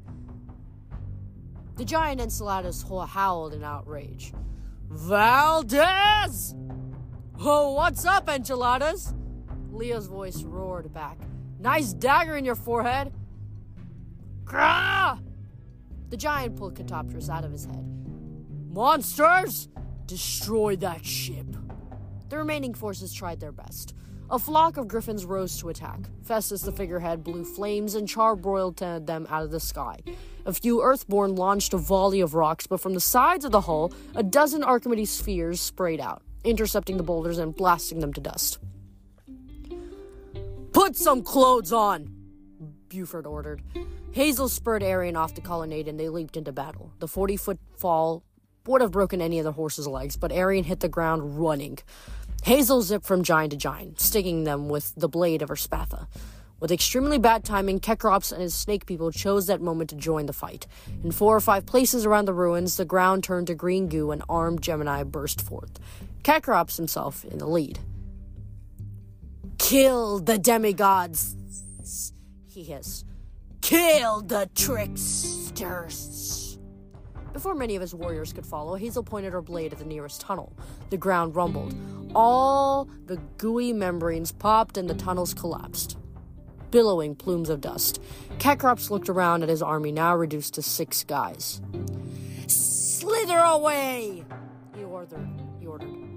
The 1.76 1.86
giant 1.86 2.20
Enceladus 2.20 2.82
howled 2.82 3.54
in 3.54 3.64
outrage. 3.64 4.34
Valdez! 4.90 6.54
Oh, 7.38 7.72
what's 7.72 8.04
up, 8.04 8.28
enchiladas? 8.28 9.14
Leo's 9.70 10.06
voice 10.06 10.42
roared 10.42 10.92
back. 10.92 11.18
Nice 11.58 11.94
dagger 11.94 12.36
in 12.36 12.44
your 12.44 12.56
forehead. 12.56 13.12
Grah! 14.44 15.18
The 16.10 16.16
giant 16.16 16.56
pulled 16.56 16.74
Katoptris 16.74 17.30
out 17.30 17.44
of 17.44 17.52
his 17.52 17.66
head. 17.66 17.84
Monsters! 18.68 19.68
Destroy 20.06 20.74
that 20.76 21.06
ship. 21.06 21.46
The 22.28 22.38
remaining 22.38 22.74
forces 22.74 23.12
tried 23.12 23.38
their 23.38 23.52
best. 23.52 23.94
A 24.28 24.38
flock 24.38 24.76
of 24.76 24.88
griffins 24.88 25.24
rose 25.24 25.56
to 25.58 25.68
attack. 25.68 26.00
Festus, 26.22 26.62
the 26.62 26.72
figurehead, 26.72 27.24
blew 27.24 27.44
flames 27.44 27.94
and 27.94 28.08
charbroiled 28.08 29.06
them 29.06 29.26
out 29.28 29.42
of 29.42 29.50
the 29.50 29.60
sky. 29.60 29.98
A 30.46 30.52
few 30.52 30.82
Earthborn 30.82 31.34
launched 31.36 31.74
a 31.74 31.78
volley 31.78 32.20
of 32.20 32.34
rocks, 32.34 32.66
but 32.66 32.80
from 32.80 32.94
the 32.94 33.00
sides 33.00 33.44
of 33.44 33.52
the 33.52 33.62
hull, 33.62 33.92
a 34.14 34.22
dozen 34.22 34.62
Archimedes 34.62 35.10
spheres 35.10 35.60
sprayed 35.60 36.00
out, 36.00 36.22
intercepting 36.44 36.96
the 36.96 37.02
boulders 37.02 37.38
and 37.38 37.54
blasting 37.54 38.00
them 38.00 38.12
to 38.12 38.20
dust. 38.20 38.58
Put 40.72 40.96
some 40.96 41.22
clothes 41.22 41.72
on, 41.72 42.14
Buford 42.88 43.26
ordered. 43.26 43.62
Hazel 44.12 44.48
spurred 44.48 44.82
Arion 44.82 45.16
off 45.16 45.34
the 45.34 45.40
colonnade 45.40 45.86
and 45.86 45.98
they 45.98 46.08
leaped 46.08 46.36
into 46.36 46.50
battle. 46.52 46.92
The 46.98 47.06
40 47.06 47.36
foot 47.36 47.58
fall 47.76 48.24
would 48.66 48.80
have 48.80 48.90
broken 48.90 49.20
any 49.20 49.38
of 49.38 49.44
the 49.44 49.52
horse's 49.52 49.86
legs, 49.86 50.16
but 50.16 50.32
Arion 50.32 50.64
hit 50.64 50.80
the 50.80 50.88
ground 50.88 51.38
running. 51.38 51.78
Hazel 52.42 52.82
zipped 52.82 53.06
from 53.06 53.22
giant 53.22 53.52
to 53.52 53.56
giant, 53.56 54.00
sticking 54.00 54.44
them 54.44 54.68
with 54.68 54.94
the 54.96 55.08
blade 55.08 55.42
of 55.42 55.48
her 55.48 55.54
spatha. 55.54 56.08
With 56.58 56.72
extremely 56.72 57.18
bad 57.18 57.44
timing, 57.44 57.80
Kekrops 57.80 58.32
and 58.32 58.42
his 58.42 58.54
snake 58.54 58.84
people 58.84 59.12
chose 59.12 59.46
that 59.46 59.62
moment 59.62 59.90
to 59.90 59.96
join 59.96 60.26
the 60.26 60.32
fight. 60.32 60.66
In 61.02 61.10
four 61.10 61.34
or 61.34 61.40
five 61.40 61.64
places 61.64 62.04
around 62.04 62.26
the 62.26 62.34
ruins, 62.34 62.76
the 62.76 62.84
ground 62.84 63.24
turned 63.24 63.46
to 63.46 63.54
green 63.54 63.88
goo 63.88 64.10
and 64.10 64.22
armed 64.28 64.60
Gemini 64.60 65.04
burst 65.04 65.40
forth. 65.40 65.78
Kekrops 66.22 66.76
himself 66.76 67.24
in 67.24 67.38
the 67.38 67.46
lead. 67.46 67.78
Kill 69.56 70.18
the 70.18 70.36
demigods, 70.36 71.34
he 72.46 72.64
hissed. 72.64 73.09
Kill 73.60 74.22
the 74.22 74.48
tricksters. 74.54 76.58
Before 77.32 77.54
many 77.54 77.76
of 77.76 77.80
his 77.80 77.94
warriors 77.94 78.32
could 78.32 78.44
follow, 78.44 78.74
Hazel 78.74 79.04
pointed 79.04 79.32
her 79.32 79.42
blade 79.42 79.72
at 79.72 79.78
the 79.78 79.84
nearest 79.84 80.20
tunnel. 80.20 80.52
The 80.90 80.96
ground 80.96 81.36
rumbled. 81.36 81.74
All 82.14 82.88
the 83.06 83.18
gooey 83.38 83.72
membranes 83.72 84.32
popped 84.32 84.76
and 84.76 84.90
the 84.90 84.94
tunnels 84.94 85.32
collapsed, 85.32 85.96
billowing 86.72 87.14
plumes 87.14 87.48
of 87.48 87.60
dust. 87.60 88.02
Kekrops 88.38 88.90
looked 88.90 89.08
around 89.08 89.44
at 89.44 89.48
his 89.48 89.62
army, 89.62 89.92
now 89.92 90.16
reduced 90.16 90.54
to 90.54 90.62
six 90.62 91.04
guys. 91.04 91.60
Slither 92.48 93.38
away! 93.38 94.24
He 94.76 94.82
ordered. 94.82 95.28
He 95.60 95.66
ordered. 95.66 96.09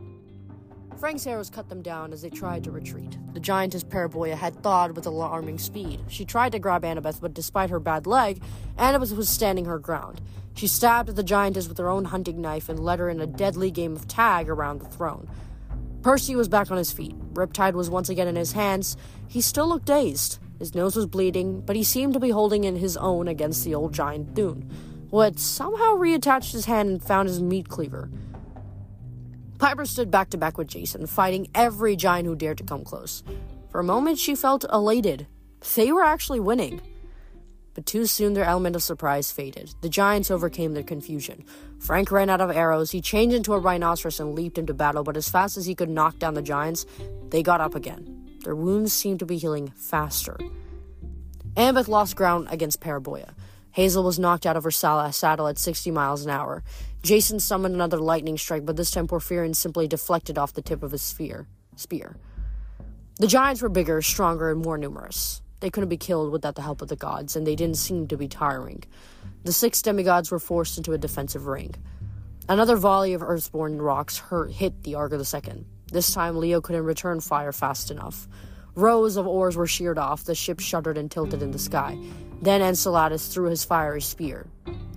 Frank's 1.04 1.28
arrows 1.28 1.50
cut 1.50 1.68
them 1.68 1.82
down 1.82 2.14
as 2.14 2.22
they 2.22 2.30
tried 2.30 2.64
to 2.64 2.72
retreat. 2.72 3.18
The 3.34 3.40
giantess 3.42 3.84
Periboia 3.84 4.36
had 4.36 4.64
thawed 4.64 4.96
with 4.96 5.06
alarming 5.06 5.60
speed. 5.60 6.00
She 6.08 6.24
tried 6.24 6.54
to 6.54 6.60
grab 6.60 6.84
Annabeth, 6.84 7.20
but 7.20 7.34
despite 7.34 7.72
her 7.72 7.80
bad 7.82 8.08
leg, 8.08 8.42
Annabeth 8.78 9.14
was 9.14 9.28
standing 9.28 9.66
her 9.66 9.80
ground. 9.80 10.22
She 10.54 10.66
stabbed 10.66 11.10
at 11.10 11.18
the 11.18 11.22
giantess 11.22 11.68
with 11.68 11.78
her 11.78 11.90
own 11.90 12.06
hunting 12.06 12.40
knife 12.40 12.70
and 12.70 12.80
led 12.80 13.00
her 13.00 13.10
in 13.10 13.20
a 13.20 13.28
deadly 13.28 13.70
game 13.70 13.98
of 13.98 14.08
tag 14.08 14.48
around 14.48 14.80
the 14.80 14.88
throne. 14.88 15.30
Percy 16.04 16.38
was 16.38 16.48
back 16.48 16.72
on 16.72 16.78
his 16.78 16.94
feet. 16.94 17.18
Riptide 17.34 17.74
was 17.74 17.90
once 17.90 18.08
again 18.08 18.30
in 18.30 18.38
his 18.38 18.54
hands. 18.54 18.96
He 19.28 19.42
still 19.42 19.68
looked 19.68 19.88
dazed. 19.88 20.40
His 20.58 20.74
nose 20.74 20.96
was 20.96 21.06
bleeding, 21.06 21.60
but 21.60 21.76
he 21.76 21.84
seemed 21.84 22.14
to 22.14 22.20
be 22.22 22.30
holding 22.30 22.64
in 22.64 22.78
his 22.78 22.96
own 22.96 23.28
against 23.28 23.66
the 23.66 23.76
old 23.76 23.94
giant 23.94 24.38
Thoon, 24.38 24.72
who 25.12 25.20
had 25.20 25.38
somehow 25.38 25.98
reattached 25.98 26.54
his 26.54 26.64
hand 26.64 26.88
and 26.88 27.04
found 27.04 27.28
his 27.28 27.42
meat 27.42 27.68
cleaver. 27.68 28.10
Piper 29.64 29.86
stood 29.86 30.12
back 30.12 30.30
to 30.32 30.38
back 30.38 30.58
with 30.58 30.68
Jason, 30.68 31.08
fighting 31.08 31.48
every 31.56 31.96
giant 31.96 32.28
who 32.28 32.36
dared 32.36 32.58
to 32.58 32.66
come 32.66 32.84
close. 32.84 33.24
For 33.70 33.80
a 33.80 33.84
moment, 33.86 34.20
she 34.20 34.36
felt 34.36 34.66
elated. 34.70 35.26
They 35.76 35.90
were 35.94 36.04
actually 36.04 36.42
winning. 36.42 36.82
But 37.74 37.86
too 37.86 38.06
soon, 38.06 38.34
their 38.34 38.44
element 38.44 38.76
of 38.76 38.84
surprise 38.84 39.32
faded. 39.32 39.74
The 39.80 39.88
giants 39.88 40.30
overcame 40.30 40.74
their 40.74 40.84
confusion. 40.84 41.46
Frank 41.80 42.12
ran 42.12 42.30
out 42.30 42.42
of 42.42 42.52
arrows. 42.52 42.92
He 42.92 43.00
changed 43.00 43.38
into 43.38 43.54
a 43.54 43.58
rhinoceros 43.58 44.20
and 44.20 44.36
leaped 44.36 44.58
into 44.58 44.74
battle, 44.74 45.02
but 45.02 45.16
as 45.16 45.30
fast 45.30 45.56
as 45.56 45.66
he 45.66 45.76
could 45.76 45.88
knock 45.88 46.20
down 46.20 46.34
the 46.34 46.42
giants, 46.42 46.86
they 47.30 47.42
got 47.42 47.62
up 47.62 47.74
again. 47.74 48.38
Their 48.44 48.58
wounds 48.58 48.92
seemed 48.92 49.20
to 49.20 49.26
be 49.26 49.38
healing 49.38 49.70
faster. 49.78 50.38
Ambeth 51.56 51.88
lost 51.88 52.18
ground 52.18 52.50
against 52.52 52.82
Periboia. 52.82 53.34
Hazel 53.72 54.04
was 54.04 54.20
knocked 54.20 54.46
out 54.46 54.58
of 54.58 54.66
her 54.66 54.72
saddle 54.72 55.48
at 55.48 55.58
60 55.58 55.90
miles 55.90 56.26
an 56.26 56.32
hour. 56.32 56.64
Jason 57.04 57.38
summoned 57.38 57.76
another 57.76 58.00
lightning 58.00 58.38
strike, 58.38 58.66
but 58.66 58.78
this 58.78 58.90
time 58.90 59.10
Porphyrion 59.10 59.54
simply 59.54 59.90
deflected 59.90 60.38
off 60.38 60.54
the 60.54 60.62
tip 60.62 60.82
of 60.84 60.94
his 60.94 61.02
sphere, 61.02 61.48
spear. 61.76 62.16
The 63.20 63.28
giants 63.28 63.62
were 63.62 63.68
bigger, 63.68 64.02
stronger, 64.02 64.50
and 64.50 64.64
more 64.64 64.78
numerous. 64.78 65.42
They 65.60 65.70
couldn't 65.70 65.90
be 65.90 65.98
killed 65.98 66.32
without 66.32 66.56
the 66.56 66.62
help 66.62 66.82
of 66.82 66.88
the 66.88 66.96
gods, 66.96 67.36
and 67.36 67.46
they 67.46 67.56
didn't 67.56 67.76
seem 67.76 68.08
to 68.08 68.16
be 68.16 68.30
tiring. 68.30 68.86
The 69.44 69.52
six 69.52 69.82
demigods 69.82 70.32
were 70.32 70.40
forced 70.40 70.78
into 70.78 70.94
a 70.94 70.98
defensive 70.98 71.46
ring. 71.46 71.76
Another 72.48 72.78
volley 72.78 73.14
of 73.14 73.22
earthborn 73.22 73.82
rocks 73.82 74.18
hurt, 74.18 74.52
hit 74.52 74.84
the 74.84 74.96
Argo 74.96 75.18
II. 75.18 75.66
This 75.92 76.14
time, 76.14 76.38
Leo 76.38 76.62
couldn't 76.62 76.86
return 76.86 77.20
fire 77.20 77.52
fast 77.52 77.92
enough. 77.92 78.30
Rows 78.76 79.18
of 79.18 79.28
oars 79.28 79.58
were 79.58 79.68
sheared 79.68 79.98
off, 79.98 80.24
the 80.24 80.36
ship 80.36 80.62
shuddered 80.62 80.98
and 80.98 81.12
tilted 81.12 81.42
in 81.42 81.52
the 81.52 81.60
sky. 81.60 81.98
Then 82.42 82.62
Enceladus 82.62 83.28
threw 83.28 83.50
his 83.50 83.66
fiery 83.66 84.02
spear. 84.02 84.48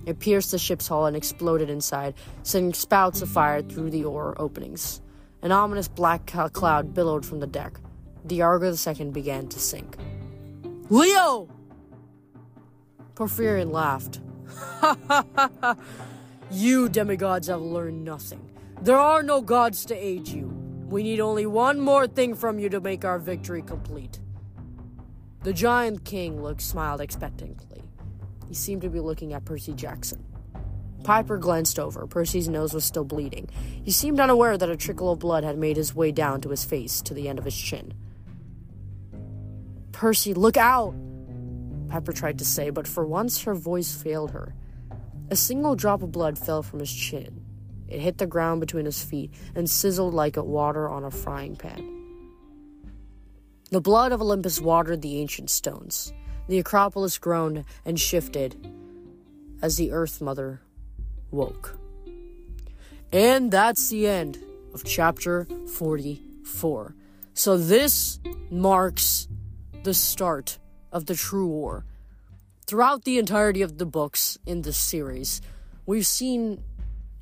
It 0.07 0.19
pierced 0.19 0.51
the 0.51 0.57
ship's 0.57 0.87
hull 0.87 1.05
and 1.05 1.17
exploded 1.17 1.69
inside, 1.69 2.13
sending 2.41 2.73
spouts 2.73 3.21
of 3.21 3.27
fire 3.27 3.61
through 3.61 3.89
the 3.89 4.05
oar 4.05 4.35
openings. 4.39 5.01
An 5.41 5.51
ominous 5.51 5.89
black 5.89 6.25
cloud 6.25 6.93
billowed 6.93 7.25
from 7.25 7.41
the 7.41 7.45
deck. 7.45 7.77
The 8.23 8.41
Argo 8.41 8.73
II 8.73 9.11
began 9.11 9.49
to 9.49 9.59
sink. 9.59 9.97
Leo! 10.89 11.49
Porphyrion 13.15 13.73
laughed. 13.73 14.21
you 16.51 16.87
demigods 16.87 17.47
have 17.47 17.61
learned 17.61 18.05
nothing. 18.05 18.49
There 18.81 18.97
are 18.97 19.21
no 19.21 19.41
gods 19.41 19.83
to 19.85 19.95
aid 19.95 20.29
you. 20.29 20.47
We 20.87 21.03
need 21.03 21.19
only 21.19 21.45
one 21.45 21.81
more 21.81 22.07
thing 22.07 22.33
from 22.33 22.59
you 22.59 22.69
to 22.69 22.79
make 22.79 23.03
our 23.03 23.19
victory 23.19 23.61
complete. 23.61 24.21
The 25.43 25.51
giant 25.51 26.05
king 26.05 26.41
looked 26.41 26.61
smiled 26.61 27.01
expectantly. 27.01 27.76
He 28.47 28.53
seemed 28.53 28.81
to 28.81 28.89
be 28.89 28.99
looking 28.99 29.33
at 29.33 29.45
Percy 29.45 29.73
Jackson. 29.73 30.23
Piper 31.03 31.37
glanced 31.37 31.79
over. 31.79 32.07
Percy's 32.07 32.47
nose 32.47 32.73
was 32.73 32.83
still 32.83 33.05
bleeding. 33.05 33.49
He 33.83 33.91
seemed 33.91 34.19
unaware 34.19 34.57
that 34.57 34.69
a 34.69 34.77
trickle 34.77 35.11
of 35.11 35.19
blood 35.19 35.43
had 35.43 35.57
made 35.57 35.77
his 35.77 35.95
way 35.95 36.11
down 36.11 36.41
to 36.41 36.49
his 36.49 36.65
face, 36.65 37.01
to 37.01 37.13
the 37.13 37.29
end 37.29 37.39
of 37.39 37.45
his 37.45 37.55
chin. 37.55 37.93
Percy, 39.91 40.33
look 40.33 40.57
out! 40.57 40.93
Piper 41.87 42.11
tried 42.11 42.39
to 42.39 42.45
say, 42.45 42.69
but 42.69 42.87
for 42.87 43.05
once 43.05 43.43
her 43.43 43.55
voice 43.55 43.95
failed 43.95 44.31
her. 44.31 44.53
A 45.29 45.35
single 45.35 45.75
drop 45.75 46.01
of 46.01 46.11
blood 46.11 46.37
fell 46.37 46.61
from 46.63 46.79
his 46.79 46.93
chin. 46.93 47.45
It 47.87 48.01
hit 48.01 48.17
the 48.17 48.27
ground 48.27 48.59
between 48.59 48.85
his 48.85 49.01
feet 49.01 49.33
and 49.55 49.69
sizzled 49.69 50.13
like 50.13 50.35
water 50.37 50.89
on 50.89 51.03
a 51.03 51.11
frying 51.11 51.55
pan. 51.55 51.93
The 53.71 53.81
blood 53.81 54.11
of 54.11 54.21
Olympus 54.21 54.61
watered 54.61 55.01
the 55.01 55.19
ancient 55.19 55.49
stones. 55.49 56.13
The 56.47 56.59
Acropolis 56.59 57.17
groaned 57.17 57.65
and 57.85 57.99
shifted 57.99 58.55
as 59.61 59.77
the 59.77 59.91
Earth 59.91 60.21
Mother 60.21 60.61
woke. 61.31 61.77
And 63.11 63.51
that's 63.51 63.89
the 63.89 64.07
end 64.07 64.37
of 64.73 64.83
chapter 64.83 65.45
44. 65.75 66.95
So 67.33 67.57
this 67.57 68.19
marks 68.49 69.27
the 69.83 69.93
start 69.93 70.59
of 70.91 71.05
the 71.05 71.15
true 71.15 71.47
war. 71.47 71.85
Throughout 72.65 73.03
the 73.03 73.17
entirety 73.17 73.61
of 73.61 73.77
the 73.77 73.85
books 73.85 74.37
in 74.45 74.61
this 74.61 74.77
series, 74.77 75.41
we've 75.85 76.07
seen 76.07 76.63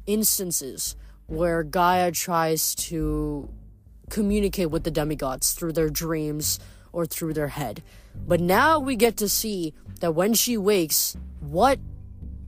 instances 0.06 0.96
where 1.28 1.64
Gaia 1.64 2.12
tries 2.12 2.76
to 2.76 3.50
communicate 4.10 4.70
with 4.70 4.84
the 4.84 4.92
demigods 4.92 5.54
through 5.54 5.74
their 5.74 5.90
dreams 5.90 6.60
or 6.96 7.06
through 7.06 7.34
their 7.34 7.50
head. 7.50 7.84
But 8.26 8.40
now 8.40 8.80
we 8.80 8.96
get 8.96 9.18
to 9.18 9.28
see 9.28 9.74
that 10.00 10.16
when 10.16 10.34
she 10.34 10.58
wakes, 10.58 11.16
what 11.42 11.78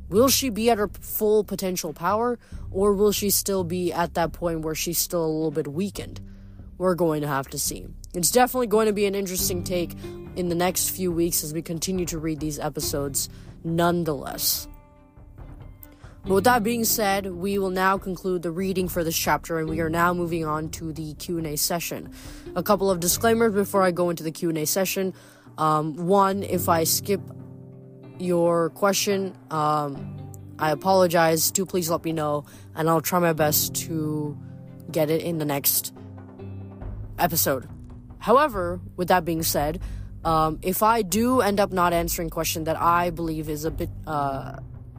will 0.08 0.30
she 0.30 0.50
be 0.50 0.70
at 0.70 0.78
her 0.78 0.88
full 0.88 1.44
potential 1.44 1.94
power 1.94 2.40
or 2.72 2.94
will 2.94 3.12
she 3.12 3.30
still 3.30 3.66
be 3.66 3.92
at 3.92 4.14
that 4.14 4.32
point 4.32 4.62
where 4.62 4.74
she's 4.74 4.98
still 4.98 5.24
a 5.24 5.28
little 5.28 5.52
bit 5.52 5.68
weakened? 5.68 6.22
We're 6.78 6.96
going 6.96 7.22
to 7.22 7.28
have 7.28 7.50
to 7.50 7.60
see. 7.60 7.88
It's 8.14 8.32
definitely 8.32 8.68
going 8.68 8.88
to 8.88 8.94
be 8.94 9.06
an 9.06 9.16
interesting 9.16 9.64
take 9.64 9.94
in 10.38 10.48
the 10.48 10.56
next 10.56 10.92
few 10.92 11.12
weeks 11.12 11.44
as 11.44 11.54
we 11.54 11.62
continue 11.62 12.06
to 12.06 12.18
read 12.18 12.40
these 12.40 12.58
episodes 12.58 13.28
nonetheless. 13.66 14.68
But 16.28 16.34
with 16.34 16.44
that 16.44 16.62
being 16.62 16.84
said, 16.84 17.28
we 17.28 17.58
will 17.58 17.70
now 17.70 17.98
conclude 17.98 18.42
the 18.42 18.52
reading 18.52 18.90
for 18.90 19.02
this 19.02 19.18
chapter 19.18 19.60
and 19.60 19.70
we 19.70 19.80
are 19.80 19.90
now 19.90 20.14
moving 20.14 20.44
on 20.44 20.68
to 20.72 20.92
the 20.92 21.14
Q&A 21.14 21.56
session. 21.56 22.12
A 22.54 22.62
couple 22.62 22.92
of 22.92 23.00
disclaimers 23.00 23.54
before 23.54 23.82
I 23.82 23.92
go 23.92 24.10
into 24.10 24.24
the 24.24 24.32
Q&A 24.32 24.66
session. 24.66 25.14
Um, 25.58 25.96
one, 25.96 26.44
if 26.44 26.68
I 26.68 26.84
skip 26.84 27.22
your 28.20 28.72
question, 28.72 29.38
um, 29.52 30.18
I 30.60 30.72
apologize. 30.72 31.50
Do 31.50 31.66
please 31.66 31.90
let 31.90 32.04
me 32.04 32.12
know 32.12 32.44
and 32.76 32.90
I'll 32.90 33.00
try 33.00 33.20
my 33.20 33.32
best 33.32 33.74
to 33.86 34.38
get 34.92 35.10
it 35.10 35.22
in 35.22 35.38
the 35.38 35.46
next 35.46 35.94
episode. 37.18 37.70
However, 38.20 38.82
with 38.98 39.08
that 39.08 39.24
being 39.24 39.44
said, 39.44 39.80
um, 40.26 40.60
if 40.62 40.84
I 40.84 41.04
do 41.04 41.40
end 41.40 41.62
up 41.62 41.72
not 41.72 41.94
answering 41.94 42.30
question 42.30 42.66
that 42.66 42.76
I 42.76 43.12
believe 43.12 43.48
is 43.48 43.64
a 43.64 43.72
bit 43.72 43.90
uh, 44.06 44.58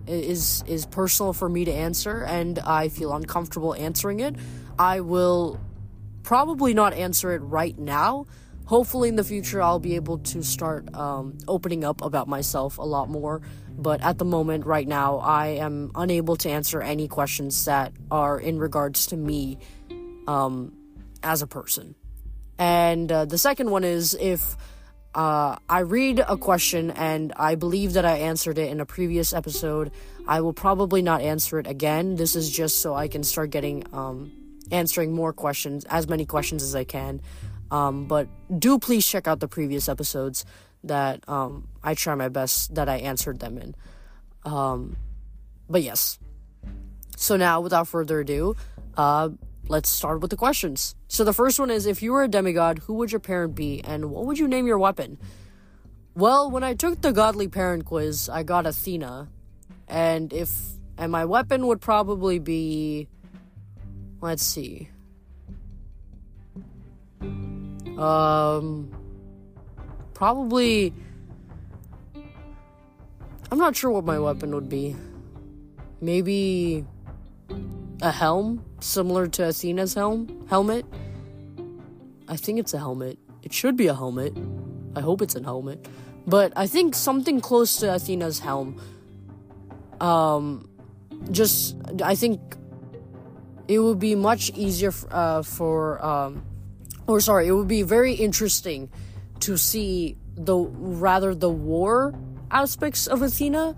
is 0.09 0.65
is 0.67 0.87
personal 0.87 1.33
for 1.33 1.49
me 1.49 1.65
to 1.65 1.73
answer 1.73 2.23
and 2.25 2.59
I 2.59 2.89
feel 2.89 3.15
uncomfortable 3.15 3.75
answering 3.75 4.21
it, 4.21 4.35
I 4.79 5.01
will 5.01 5.61
probably 6.23 6.75
not 6.75 6.93
answer 6.93 7.33
it 7.33 7.39
right 7.39 7.79
now. 7.79 8.27
Hopefully, 8.67 9.09
in 9.09 9.17
the 9.17 9.25
future, 9.25 9.63
I'll 9.63 9.79
be 9.79 9.97
able 9.97 10.19
to 10.19 10.43
start 10.43 10.95
um, 10.95 11.39
opening 11.49 11.85
up 11.85 12.03
about 12.03 12.29
myself 12.29 12.77
a 12.77 12.83
lot 12.83 13.09
more. 13.09 13.41
But 13.79 14.03
at 14.03 14.19
the 14.19 14.27
moment, 14.27 14.67
right 14.67 14.87
now, 14.87 15.19
I 15.19 15.47
am 15.47 15.91
unable 15.95 16.37
to 16.37 16.51
answer 16.51 16.83
any 16.83 17.09
questions 17.09 17.65
that 17.65 17.93
are 18.11 18.39
in 18.39 18.59
regards 18.59 19.07
to 19.07 19.17
me 19.17 19.59
um, 20.27 20.77
as 21.23 21.41
a 21.41 21.47
person. 21.47 21.95
And 22.59 23.11
uh, 23.11 23.25
the 23.25 23.39
second 23.39 23.71
one 23.71 23.85
is 23.85 24.15
if 24.21 24.57
uh, 25.15 25.57
I 25.69 25.81
read 25.81 26.21
a 26.21 26.37
question 26.37 26.91
and 26.91 27.33
I 27.37 27.55
believe 27.55 27.95
that 27.95 28.05
I 28.05 28.19
answered 28.19 28.59
it 28.59 28.71
in 28.71 28.81
a 28.81 28.87
previous 28.87 29.33
episode, 29.33 29.91
I 30.27 30.41
will 30.41 30.53
probably 30.53 31.03
not 31.03 31.23
answer 31.23 31.59
it 31.59 31.67
again. 31.67 32.17
This 32.17 32.37
is 32.37 32.51
just 32.51 32.81
so 32.81 32.95
I 32.95 33.09
can 33.09 33.23
start 33.23 33.51
getting 33.51 33.85
um, 33.93 34.33
answering 34.71 35.13
more 35.13 35.33
questions, 35.33 35.85
as 35.87 36.09
many 36.09 36.27
questions 36.27 36.63
as 36.63 36.75
I 36.75 36.85
can. 36.85 37.21
Um, 37.71 38.07
but 38.07 38.29
do 38.59 38.79
please 38.79 39.07
check 39.07 39.27
out 39.27 39.41
the 39.41 39.49
previous 39.49 39.89
episodes 39.89 40.45
that 40.85 41.27
um, 41.29 41.69
I 41.83 41.95
try 41.95 42.15
my 42.15 42.29
best 42.29 42.75
that 42.75 42.89
I 42.89 42.97
answered 42.97 43.41
them 43.41 43.59
in. 43.59 43.75
Um, 44.45 44.97
but 45.69 45.83
yes. 45.83 46.19
So 47.17 47.37
now, 47.37 47.61
without 47.61 47.89
further 47.89 48.21
ado, 48.21 48.55
uh, 48.97 49.31
let's 49.69 49.89
start 49.91 50.21
with 50.21 50.31
the 50.31 50.37
questions. 50.37 50.95
So 51.09 51.25
the 51.25 51.33
first 51.33 51.59
one 51.59 51.71
is 51.71 51.87
if 51.87 52.03
you 52.03 52.13
were 52.13 52.23
a 52.23 52.29
demigod, 52.29 52.79
who 52.81 52.95
would 52.95 53.13
your 53.13 53.21
parent 53.21 53.55
be 53.55 53.83
and 53.85 54.11
what 54.11 54.27
would 54.27 54.39
you 54.39 54.49
name 54.49 54.67
your 54.67 54.79
weapon? 54.79 55.19
Well, 56.15 56.51
when 56.51 56.65
I 56.65 56.75
took 56.75 57.01
the 57.01 57.13
godly 57.13 57.49
parent 57.49 57.85
quiz, 57.85 58.29
I 58.29 58.43
got 58.43 58.67
Athena. 58.67 59.29
And 59.87 60.33
if 60.33 60.51
and 60.97 61.13
my 61.13 61.25
weapon 61.27 61.67
would 61.67 61.81
probably 61.81 62.39
be 62.39 63.09
let's 64.21 64.43
see. 64.43 64.89
Um 67.97 68.91
probably 70.15 70.93
I'm 73.51 73.59
not 73.59 73.77
sure 73.77 73.91
what 73.91 74.05
my 74.05 74.19
weapon 74.19 74.55
would 74.55 74.69
be. 74.69 74.97
Maybe 76.01 76.85
a 78.03 78.11
helm 78.11 78.65
similar 78.81 79.27
to 79.27 79.49
Athena's 79.49 79.95
helm 79.95 80.47
helmet. 80.49 80.87
I 82.29 82.37
think 82.37 82.59
it's 82.59 82.75
a 82.75 82.79
helmet. 82.79 83.19
It 83.43 83.53
should 83.53 83.77
be 83.77 83.87
a 83.87 83.95
helmet. 83.95 84.37
I 84.95 85.01
hope 85.01 85.23
it's 85.23 85.35
a 85.35 85.43
helmet. 85.43 85.87
But 86.27 86.53
I 86.57 86.67
think 86.67 86.95
something 86.95 87.41
close 87.41 87.77
to 87.79 87.95
Athena's 87.95 88.41
helm. 88.41 88.81
Um 90.01 90.69
just 91.31 91.77
I 92.03 92.15
think 92.15 92.41
it 93.67 93.79
would 93.81 93.99
be 93.99 94.15
much 94.15 94.51
easier 94.55 94.93
uh, 95.11 95.43
for 95.43 96.05
um 96.05 96.45
or 97.07 97.21
sorry, 97.21 97.49
it 97.49 97.53
would 97.53 97.69
be 97.69 97.83
very 97.83 98.13
interesting 98.15 98.91
to 99.41 99.57
see 99.57 100.17
the 100.37 100.57
rather 100.57 101.35
the 101.35 101.51
war 101.51 102.15
aspects 102.51 103.07
of 103.07 103.23
Athena 103.23 103.75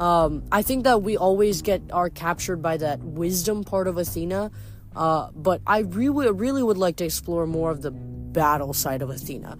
um, 0.00 0.44
I 0.50 0.62
think 0.62 0.84
that 0.84 1.02
we 1.02 1.18
always 1.18 1.60
get 1.60 1.82
are 1.92 2.08
captured 2.08 2.62
by 2.62 2.78
that 2.78 3.00
wisdom 3.00 3.64
part 3.64 3.86
of 3.86 3.98
Athena, 3.98 4.50
uh, 4.96 5.30
but 5.34 5.60
I 5.66 5.80
really, 5.80 6.30
really 6.30 6.62
would 6.62 6.78
like 6.78 6.96
to 6.96 7.04
explore 7.04 7.46
more 7.46 7.70
of 7.70 7.82
the 7.82 7.90
battle 7.90 8.72
side 8.72 9.02
of 9.02 9.10
Athena. 9.10 9.58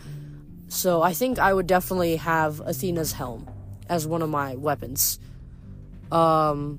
So 0.68 1.03
I 1.03 1.12
think 1.12 1.38
I 1.38 1.53
would 1.53 1.66
definitely 1.66 2.16
have 2.16 2.61
Athena's 2.61 3.12
helm 3.12 3.50
as 3.87 4.07
one 4.07 4.22
of 4.22 4.31
my 4.31 4.57
weapons. 4.57 5.18
Um, 6.11 6.79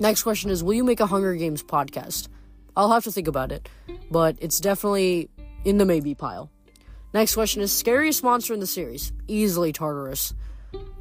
next 0.00 0.24
question 0.24 0.50
is: 0.50 0.64
Will 0.64 0.74
you 0.74 0.84
make 0.84 0.98
a 0.98 1.06
Hunger 1.06 1.36
Games 1.36 1.62
podcast? 1.62 2.26
I'll 2.76 2.90
have 2.90 3.04
to 3.04 3.12
think 3.12 3.28
about 3.28 3.52
it, 3.52 3.68
but 4.10 4.36
it's 4.40 4.58
definitely 4.58 5.30
in 5.64 5.78
the 5.78 5.84
maybe 5.84 6.16
pile. 6.16 6.50
Next 7.14 7.34
question 7.34 7.62
is: 7.62 7.72
Scariest 7.72 8.24
monster 8.24 8.54
in 8.54 8.58
the 8.58 8.66
series? 8.66 9.12
Easily 9.28 9.72
Tartarus. 9.72 10.34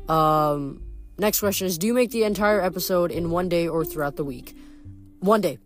Um, 0.08 0.84
Next 1.18 1.40
question 1.40 1.68
is 1.68 1.78
Do 1.78 1.88
you 1.88 1.94
make 1.94 2.12
the 2.12 2.24
entire 2.24 2.62
episode 2.62 3.12
in 3.12 3.32
one 3.32 3.50
day 3.50 3.68
or 3.68 3.86
throughout 3.86 4.16
the 4.16 4.26
week? 4.26 4.56
One 5.20 5.42
day. 5.42 5.58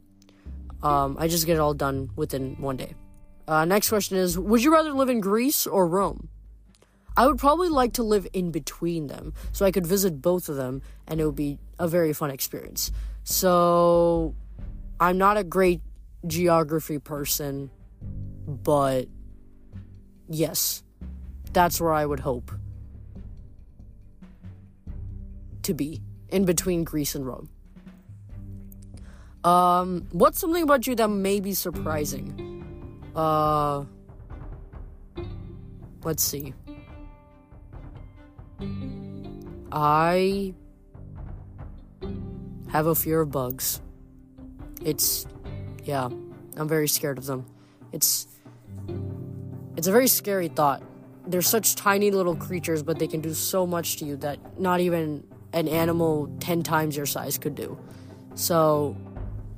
Um, 0.82 1.18
I 1.20 1.28
just 1.28 1.46
get 1.46 1.56
it 1.56 1.60
all 1.60 1.74
done 1.74 2.12
within 2.16 2.56
one 2.62 2.78
day. 2.78 2.94
Uh, 3.48 3.66
next 3.66 3.90
question 3.90 4.18
is 4.18 4.38
Would 4.38 4.64
you 4.64 4.72
rather 4.72 4.92
live 4.92 5.10
in 5.10 5.20
Greece 5.20 5.66
or 5.66 5.88
Rome? 5.88 6.30
I 7.18 7.28
would 7.28 7.38
probably 7.38 7.68
like 7.68 7.94
to 7.94 8.04
live 8.04 8.28
in 8.32 8.52
between 8.52 9.08
them 9.08 9.34
so 9.52 9.66
I 9.66 9.72
could 9.72 9.86
visit 9.86 10.22
both 10.22 10.48
of 10.48 10.56
them 10.56 10.82
and 11.08 11.20
it 11.20 11.26
would 11.26 11.36
be 11.36 11.58
a 11.78 11.88
very 11.88 12.14
fun 12.14 12.32
experience. 12.32 12.92
So, 13.24 14.36
I'm 15.00 15.18
not 15.18 15.36
a 15.36 15.44
great 15.44 15.82
geography 16.28 16.98
person, 16.98 17.72
but 18.48 19.08
yes, 20.30 20.84
that's 21.52 21.82
where 21.82 21.92
I 21.92 22.06
would 22.06 22.22
hope. 22.22 22.52
To 25.70 25.76
be 25.76 26.02
in 26.30 26.46
between 26.46 26.84
Greece 26.84 27.14
and 27.14 27.26
Rome. 27.26 27.48
Um, 29.44 30.08
what's 30.12 30.40
something 30.40 30.64
about 30.64 30.88
you 30.88 30.96
that 30.96 31.08
may 31.10 31.40
be 31.40 31.54
surprising? 31.54 33.14
Uh, 33.16 33.86
let's 36.04 36.24
see. 36.24 36.54
I 39.72 40.56
have 42.70 42.88
a 42.88 42.96
fear 42.96 43.22
of 43.22 43.32
bugs. 43.32 43.80
It's, 44.84 45.28
yeah, 45.84 46.10
I'm 46.58 46.68
very 46.68 46.88
scared 46.88 47.20
of 47.20 47.28
them. 47.28 47.46
It's, 47.92 48.28
it's 49.78 49.88
a 49.88 49.92
very 49.92 50.08
scary 50.08 50.48
thought. 50.48 50.82
They're 51.28 51.44
such 51.44 51.76
tiny 51.76 52.10
little 52.10 52.36
creatures, 52.36 52.82
but 52.82 52.98
they 52.98 53.08
can 53.08 53.22
do 53.22 53.36
so 53.36 53.68
much 53.68 53.98
to 53.98 54.06
you 54.06 54.18
that 54.18 54.60
not 54.60 54.80
even 54.80 55.29
an 55.54 55.68
animal 55.68 56.30
10 56.40 56.64
times 56.64 56.96
your 56.96 57.06
size 57.06 57.38
could 57.38 57.56
do. 57.56 57.78
So, 58.36 58.96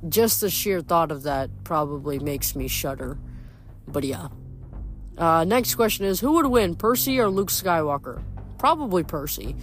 just 0.08 0.40
the 0.40 0.50
sheer 0.50 0.80
thought 0.80 1.12
of 1.12 1.22
that 1.24 1.50
probably 1.64 2.18
makes 2.18 2.56
me 2.56 2.68
shudder. 2.68 3.18
But 3.86 4.04
yeah. 4.04 4.28
Uh, 5.18 5.44
next 5.44 5.74
question 5.74 6.06
is 6.06 6.20
Who 6.20 6.32
would 6.32 6.46
win, 6.46 6.74
Percy 6.74 7.18
or 7.20 7.28
Luke 7.28 7.50
Skywalker? 7.50 8.22
Probably 8.58 9.04
Percy. 9.04 9.54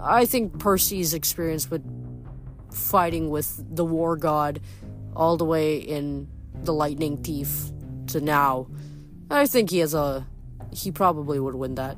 I 0.00 0.26
think 0.26 0.58
Percy's 0.58 1.14
experience 1.14 1.70
with 1.70 1.82
fighting 2.72 3.30
with 3.30 3.62
the 3.74 3.84
war 3.84 4.16
god 4.16 4.60
all 5.14 5.36
the 5.36 5.44
way 5.44 5.76
in 5.76 6.28
The 6.54 6.72
Lightning 6.72 7.22
Thief 7.22 7.70
to 8.08 8.20
now, 8.20 8.68
I 9.30 9.46
think 9.46 9.70
he 9.70 9.78
has 9.78 9.94
a. 9.94 10.26
He 10.72 10.90
probably 10.90 11.38
would 11.38 11.54
win 11.54 11.74
that. 11.74 11.96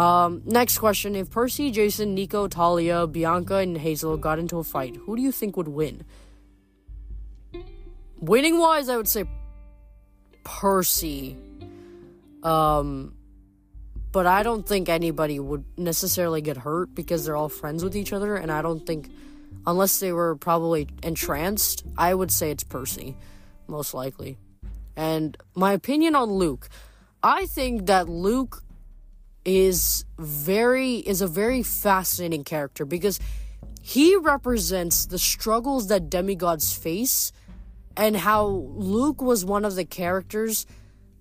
Um, 0.00 0.40
next 0.46 0.78
question. 0.78 1.14
If 1.14 1.28
Percy, 1.28 1.70
Jason, 1.70 2.14
Nico, 2.14 2.48
Thalia, 2.48 3.06
Bianca, 3.06 3.56
and 3.56 3.76
Hazel 3.76 4.16
got 4.16 4.38
into 4.38 4.56
a 4.56 4.64
fight, 4.64 4.96
who 4.96 5.14
do 5.14 5.20
you 5.20 5.30
think 5.30 5.58
would 5.58 5.68
win? 5.68 6.04
Winning 8.18 8.58
wise, 8.58 8.88
I 8.88 8.96
would 8.96 9.08
say 9.08 9.24
Percy. 10.42 11.36
Um, 12.42 13.14
but 14.10 14.26
I 14.26 14.42
don't 14.42 14.66
think 14.66 14.88
anybody 14.88 15.38
would 15.38 15.64
necessarily 15.76 16.40
get 16.40 16.56
hurt 16.56 16.94
because 16.94 17.26
they're 17.26 17.36
all 17.36 17.50
friends 17.50 17.84
with 17.84 17.94
each 17.94 18.14
other, 18.14 18.36
and 18.36 18.50
I 18.50 18.62
don't 18.62 18.86
think, 18.86 19.10
unless 19.66 20.00
they 20.00 20.12
were 20.12 20.34
probably 20.34 20.88
entranced, 21.02 21.84
I 21.98 22.14
would 22.14 22.30
say 22.30 22.50
it's 22.50 22.64
Percy, 22.64 23.18
most 23.68 23.92
likely. 23.92 24.38
And 24.96 25.36
my 25.54 25.74
opinion 25.74 26.16
on 26.16 26.30
Luke, 26.30 26.70
I 27.22 27.44
think 27.44 27.84
that 27.84 28.08
Luke 28.08 28.62
is 29.44 30.04
very 30.18 30.96
is 30.96 31.22
a 31.22 31.26
very 31.26 31.62
fascinating 31.62 32.44
character 32.44 32.84
because 32.84 33.18
he 33.82 34.14
represents 34.16 35.06
the 35.06 35.18
struggles 35.18 35.88
that 35.88 36.10
demigods 36.10 36.72
face 36.76 37.32
and 37.96 38.16
how 38.16 38.46
Luke 38.46 39.22
was 39.22 39.44
one 39.44 39.64
of 39.64 39.74
the 39.76 39.84
characters 39.84 40.66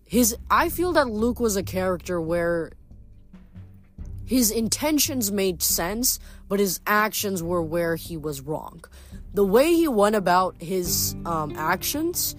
his 0.03 0.35
I 0.51 0.69
feel 0.69 0.91
that 0.93 1.09
Luke 1.09 1.39
was 1.39 1.55
a 1.55 1.63
character 1.63 2.19
where 2.19 2.71
his 4.25 4.51
intentions 4.51 5.31
made 5.31 5.61
sense 5.63 6.19
but 6.49 6.59
his 6.59 6.81
actions 6.85 7.41
were 7.41 7.61
where 7.61 7.95
he 7.95 8.17
was 8.17 8.41
wrong. 8.41 8.83
The 9.33 9.45
way 9.45 9.73
he 9.73 9.87
went 9.87 10.15
about 10.15 10.61
his 10.61 11.15
um, 11.25 11.53
actions 11.55 12.35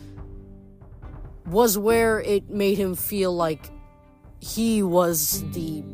was 1.46 1.78
where 1.78 2.20
it 2.20 2.50
made 2.50 2.76
him 2.76 2.96
feel 2.96 3.34
like 3.34 3.70
he 4.40 4.82
was 4.82 5.44
the 5.52 5.84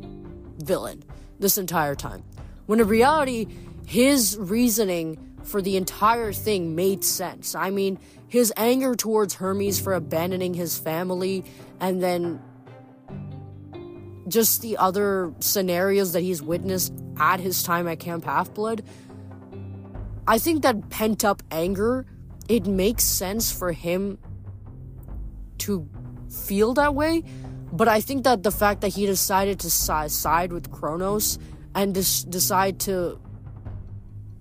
villain 0.58 1.04
this 1.38 1.58
entire 1.58 1.94
time. 1.94 2.22
When 2.66 2.80
in 2.80 2.88
reality, 2.88 3.46
his 3.86 4.36
reasoning 4.38 5.34
for 5.44 5.62
the 5.62 5.76
entire 5.76 6.32
thing 6.32 6.74
made 6.74 7.04
sense. 7.04 7.54
I 7.54 7.70
mean, 7.70 7.98
his 8.28 8.52
anger 8.56 8.94
towards 8.94 9.34
Hermes 9.34 9.78
for 9.78 9.94
abandoning 9.94 10.54
his 10.54 10.76
family, 10.78 11.44
and 11.80 12.02
then 12.02 12.42
just 14.28 14.62
the 14.62 14.76
other 14.76 15.32
scenarios 15.38 16.12
that 16.12 16.22
he's 16.22 16.42
witnessed 16.42 16.92
at 17.18 17.38
his 17.38 17.62
time 17.62 17.86
at 17.86 18.00
Camp 18.00 18.24
Half 18.24 18.54
Blood. 18.54 18.82
I 20.26 20.38
think 20.38 20.62
that 20.62 20.90
pent 20.90 21.24
up 21.24 21.42
anger, 21.52 22.06
it 22.48 22.66
makes 22.66 23.04
sense 23.04 23.52
for 23.52 23.70
him 23.70 24.18
to 25.58 25.88
feel 26.28 26.74
that 26.74 26.94
way. 26.94 27.22
But 27.76 27.88
I 27.88 28.00
think 28.00 28.24
that 28.24 28.42
the 28.42 28.50
fact 28.50 28.80
that 28.80 28.88
he 28.88 29.04
decided 29.04 29.60
to 29.60 29.70
side 29.70 30.50
with 30.50 30.70
Kronos 30.70 31.38
and 31.74 31.92
decide 31.92 32.80
to 32.80 33.20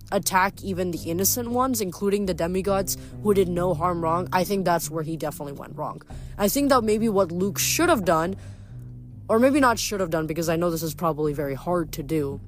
attack 0.09 0.63
even 0.63 0.91
the 0.91 1.09
innocent 1.09 1.49
ones, 1.49 1.81
including 1.81 2.27
the 2.27 2.33
demigods 2.33 2.97
who 3.23 3.33
did 3.33 3.49
no 3.49 3.73
harm 3.73 4.01
wrong, 4.01 4.29
I 4.31 4.45
think 4.45 4.63
that's 4.63 4.89
where 4.89 5.03
he 5.03 5.17
definitely 5.17 5.53
went 5.53 5.75
wrong. 5.77 6.01
I 6.37 6.47
think 6.47 6.69
that 6.69 6.85
maybe 6.85 7.09
what 7.09 7.33
Luke 7.33 7.59
should 7.59 7.89
have 7.89 8.05
done, 8.05 8.37
or 9.27 9.37
maybe 9.37 9.59
not 9.59 9.79
should 9.79 9.99
have 9.99 10.11
done, 10.11 10.27
because 10.27 10.47
I 10.47 10.55
know 10.55 10.71
this 10.71 10.83
is 10.83 10.95
probably 10.95 11.33
very 11.33 11.55
hard 11.55 11.91
to 11.93 12.03
do, 12.03 12.39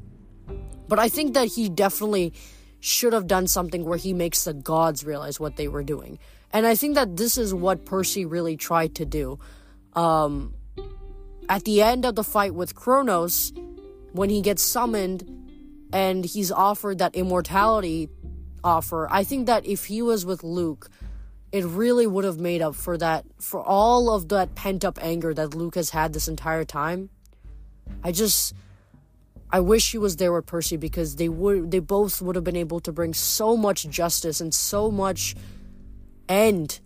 but 0.87 0.99
I 0.99 1.09
think 1.09 1.33
that 1.33 1.49
he 1.49 1.67
definitely 1.67 2.31
should 2.79 3.11
have 3.11 3.27
done 3.27 3.47
something 3.47 3.83
where 3.83 3.97
he 3.97 4.13
makes 4.13 4.45
the 4.45 4.53
gods 4.53 5.03
realize 5.03 5.37
what 5.37 5.57
they 5.57 5.67
were 5.67 5.83
doing. 5.83 6.17
And 6.53 6.65
I 6.65 6.75
think 6.75 6.95
that 6.95 7.17
this 7.17 7.37
is 7.37 7.53
what 7.53 7.83
Percy 7.83 8.23
really 8.23 8.55
tried 8.55 8.95
to 8.95 9.05
do. 9.05 9.39
Um, 9.93 10.53
at 11.49 11.63
the 11.63 11.81
end 11.81 12.05
of 12.05 12.15
the 12.15 12.23
fight 12.23 12.53
with 12.53 12.75
Kronos, 12.75 13.53
when 14.11 14.29
he 14.29 14.41
gets 14.41 14.61
summoned 14.61 15.23
and 15.93 16.25
he's 16.25 16.51
offered 16.51 16.97
that 16.99 17.15
immortality 17.15 18.09
offer, 18.63 19.07
I 19.09 19.23
think 19.23 19.47
that 19.47 19.65
if 19.65 19.85
he 19.85 20.01
was 20.01 20.25
with 20.25 20.43
Luke, 20.43 20.89
it 21.51 21.63
really 21.63 22.05
would 22.05 22.25
have 22.25 22.39
made 22.39 22.61
up 22.61 22.75
for 22.75 22.97
that, 22.97 23.25
for 23.39 23.61
all 23.61 24.13
of 24.13 24.29
that 24.29 24.55
pent 24.55 24.83
up 24.83 24.99
anger 25.01 25.33
that 25.33 25.55
Luke 25.55 25.75
has 25.75 25.91
had 25.91 26.13
this 26.13 26.27
entire 26.27 26.65
time. 26.65 27.09
I 28.03 28.11
just. 28.11 28.53
I 29.49 29.61
wish 29.61 29.93
he 29.93 29.97
was 29.97 30.17
there 30.17 30.33
with 30.33 30.45
Percy 30.45 30.75
because 30.75 31.15
they 31.15 31.29
would 31.29 31.71
they 31.71 31.79
both 31.79 32.21
would 32.21 32.35
have 32.35 32.43
been 32.43 32.57
able 32.57 32.81
to 32.81 32.91
bring 32.91 33.13
so 33.13 33.55
much 33.55 33.87
justice 33.87 34.41
and 34.41 34.53
so 34.53 34.91
much 34.91 35.37
end 36.27 36.81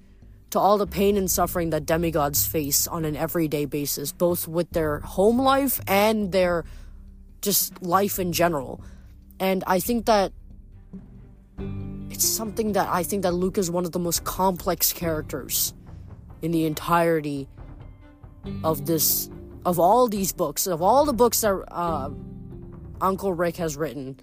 to 0.51 0.59
all 0.59 0.77
the 0.77 0.87
pain 0.87 1.17
and 1.17 1.29
suffering 1.29 1.71
that 1.71 1.85
demigods 1.85 2.45
face 2.45 2.87
on 2.87 3.05
an 3.05 3.15
everyday 3.15 3.65
basis, 3.65 4.11
both 4.11 4.47
with 4.47 4.69
their 4.71 4.99
home 4.99 5.39
life 5.39 5.79
and 5.87 6.31
their 6.31 6.65
just 7.41 7.81
life 7.81 8.19
in 8.19 8.31
general. 8.33 8.81
And 9.39 9.63
I 9.65 9.79
think 9.79 10.05
that 10.05 10.33
it's 12.09 12.25
something 12.25 12.73
that 12.73 12.87
I 12.89 13.03
think 13.03 13.23
that 13.23 13.31
Luke 13.31 13.57
is 13.57 13.71
one 13.71 13.85
of 13.85 13.91
the 13.91 13.99
most 13.99 14.23
complex 14.23 14.93
characters 14.93 15.73
in 16.41 16.51
the 16.51 16.65
entirety 16.65 17.47
of 18.63 18.85
this 18.85 19.29
of 19.65 19.79
all 19.79 20.07
these 20.07 20.33
books, 20.33 20.67
of 20.67 20.81
all 20.81 21.05
the 21.05 21.13
books 21.13 21.41
that 21.41 21.53
uh, 21.71 22.09
Uncle 22.99 23.33
Rick 23.33 23.57
has 23.57 23.77
written. 23.77 24.19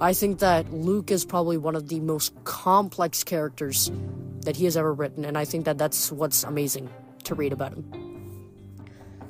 I 0.00 0.12
think 0.12 0.40
that 0.40 0.72
Luke 0.72 1.10
is 1.10 1.24
probably 1.24 1.56
one 1.56 1.76
of 1.76 1.88
the 1.88 2.00
most 2.00 2.34
complex 2.44 3.22
characters 3.22 3.90
that 4.44 4.56
he 4.56 4.64
has 4.64 4.76
ever 4.76 4.92
written, 4.92 5.24
and 5.24 5.36
I 5.36 5.44
think 5.44 5.64
that 5.64 5.78
that's 5.78 6.12
what's 6.12 6.44
amazing 6.44 6.88
to 7.24 7.34
read 7.34 7.52
about 7.52 7.72
him. 7.72 8.04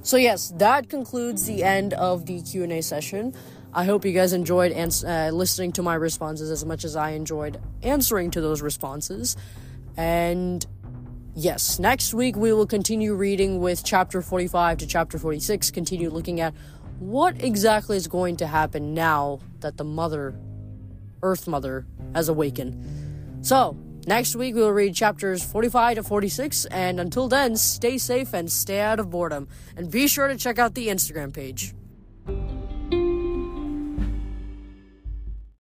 So 0.03 0.17
yes, 0.19 0.53
that 0.57 0.91
concludes 0.91 1.47
the 1.47 1.65
end 1.65 1.95
of 1.95 2.27
the 2.27 2.43
Q 2.43 2.65
and 2.65 2.73
A 2.73 2.83
session. 2.83 3.35
I 3.73 3.85
hope 3.85 4.05
you 4.05 4.13
guys 4.13 4.33
enjoyed 4.33 4.71
ans- 4.73 5.03
uh, 5.03 5.31
listening 5.33 5.73
to 5.73 5.83
my 5.83 5.95
responses 5.95 6.51
as 6.51 6.65
much 6.65 6.85
as 6.85 6.95
I 6.95 7.11
enjoyed 7.11 7.61
answering 7.83 8.31
to 8.33 8.41
those 8.41 8.61
responses. 8.61 9.37
And 9.97 10.65
yes, 11.35 11.79
next 11.79 12.13
week 12.15 12.37
we 12.37 12.53
will 12.53 12.67
continue 12.67 13.15
reading 13.15 13.61
with 13.61 13.83
chapter 13.83 14.21
45 14.21 14.79
to 14.79 14.87
chapter 14.87 15.19
46, 15.19 15.71
continue 15.71 16.11
looking 16.11 16.41
at 16.41 16.55
what 16.99 17.43
exactly 17.43 17.97
is 17.97 18.07
going 18.07 18.37
to 18.37 18.47
happen 18.47 18.95
now 18.95 19.41
that 19.61 19.77
the 19.77 19.85
mother, 19.85 20.39
Earth 21.23 21.49
Mother, 21.49 21.87
has 22.15 22.29
awakened. 22.29 23.45
So, 23.45 23.77
Next 24.07 24.37
week, 24.37 24.55
we 24.55 24.61
will 24.61 24.71
read 24.71 24.95
chapters 24.95 25.43
45 25.43 25.97
to 25.97 26.03
46, 26.03 26.67
and 26.67 27.01
until 27.01 27.27
then, 27.27 27.57
stay 27.57 27.97
safe 27.97 28.35
and 28.35 28.53
stay 28.53 28.81
out 28.81 29.01
of 29.01 29.09
boredom. 29.09 29.49
And 29.77 29.91
be 29.91 30.09
sure 30.09 30.29
to 30.29 30.37
check 30.37 30.59
out 30.59 30.75
the 30.75 30.89
Instagram 30.89 31.33
page. 31.33 31.73